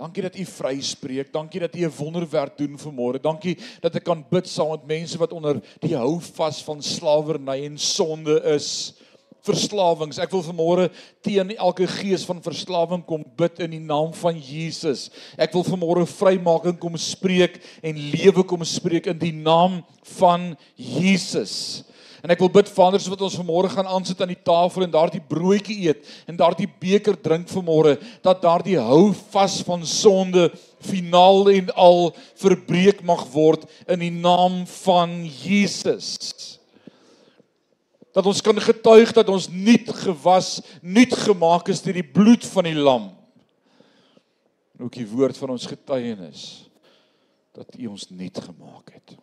Dankie 0.00 0.22
dat 0.22 0.36
U 0.36 0.44
vryspreek. 0.44 1.32
Dankie 1.32 1.60
dat 1.60 1.76
U 1.76 1.84
'n 1.84 1.92
wonderwerk 1.96 2.56
doen 2.58 2.78
vanmôre. 2.78 3.20
Dankie 3.20 3.58
dat 3.80 3.94
ek 3.94 4.04
kan 4.04 4.24
bid 4.30 4.48
saam 4.48 4.70
met 4.70 4.86
mense 4.86 5.18
wat 5.18 5.32
onder 5.32 5.60
die 5.78 5.96
hou 5.96 6.20
vas 6.20 6.62
van 6.64 6.82
slawerny 6.82 7.64
en 7.64 7.78
sonde 7.78 8.40
is. 8.42 8.94
Verslawings. 9.42 10.18
Ek 10.18 10.30
wil 10.30 10.42
vanmôre 10.42 10.90
teen 11.20 11.56
elke 11.56 11.86
gees 11.86 12.24
van 12.24 12.42
verslawing 12.42 13.04
kom 13.04 13.24
bid 13.36 13.60
in 13.60 13.70
die 13.70 13.80
naam 13.80 14.12
van 14.12 14.40
Jesus. 14.40 15.10
Ek 15.36 15.52
wil 15.52 15.64
vanmôre 15.64 16.06
vrymaking 16.06 16.78
kom 16.78 16.96
spreek 16.96 17.60
en 17.82 17.96
lewe 17.96 18.42
kom 18.42 18.64
spreek 18.64 19.06
in 19.06 19.18
die 19.18 19.36
naam 19.36 19.84
van 20.02 20.56
Jesus. 20.76 21.84
En 22.20 22.32
ek 22.32 22.40
wil 22.42 22.50
bid 22.52 22.68
Vader 22.68 23.00
soos 23.00 23.14
wat 23.14 23.22
ons 23.24 23.36
vanmôre 23.40 23.70
gaan 23.72 23.88
aansit 23.88 24.20
aan 24.20 24.32
die 24.32 24.42
tafel 24.44 24.84
en 24.84 24.92
daardie 24.92 25.22
broodjie 25.24 25.78
eet 25.88 26.04
en 26.28 26.36
daardie 26.36 26.68
beker 26.80 27.16
drink 27.16 27.48
vanmôre 27.48 27.96
dat 28.24 28.42
daardie 28.44 28.76
hou 28.80 29.12
vas 29.32 29.60
van 29.64 29.86
sonde 29.88 30.50
finaal 30.84 31.48
en 31.54 31.70
al 31.80 32.10
verbreek 32.40 33.00
mag 33.06 33.24
word 33.32 33.64
in 33.88 34.04
die 34.04 34.12
naam 34.12 34.62
van 34.84 35.22
Jesus. 35.24 36.58
Dat 38.12 38.26
ons 38.26 38.42
kan 38.42 38.58
getuig 38.58 39.14
dat 39.16 39.28
ons 39.30 39.48
nuut 39.48 39.88
gewas, 40.02 40.58
nuut 40.82 41.14
gemaak 41.24 41.70
is 41.72 41.80
deur 41.84 42.00
die 42.00 42.10
bloed 42.16 42.44
van 42.52 42.66
die 42.68 42.76
lam. 42.76 43.08
Ook 44.80 44.96
die 44.96 45.08
woord 45.08 45.38
van 45.40 45.54
ons 45.54 45.68
getuienis 45.68 46.66
dat 47.56 47.74
U 47.78 47.90
ons 47.90 48.06
nuut 48.14 48.36
gemaak 48.40 48.92
het. 48.94 49.16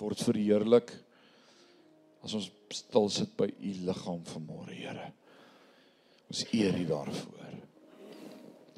Word 0.00 0.22
verheerlik 0.24 0.92
as 2.22 2.34
ons 2.38 2.50
stil 2.72 3.08
sit 3.10 3.36
by 3.36 3.48
u 3.50 3.72
liggaam 3.86 4.22
vanmôre, 4.30 4.74
Here. 4.74 5.12
Ons 6.32 6.46
eer 6.56 6.78
u 6.80 6.86
daarvoor. 6.88 7.50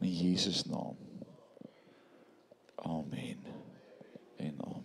In 0.02 0.10
Jesus 0.10 0.64
naam. 0.66 0.96
Amen. 2.74 3.44
En 4.36 4.56
amen. 4.58 4.84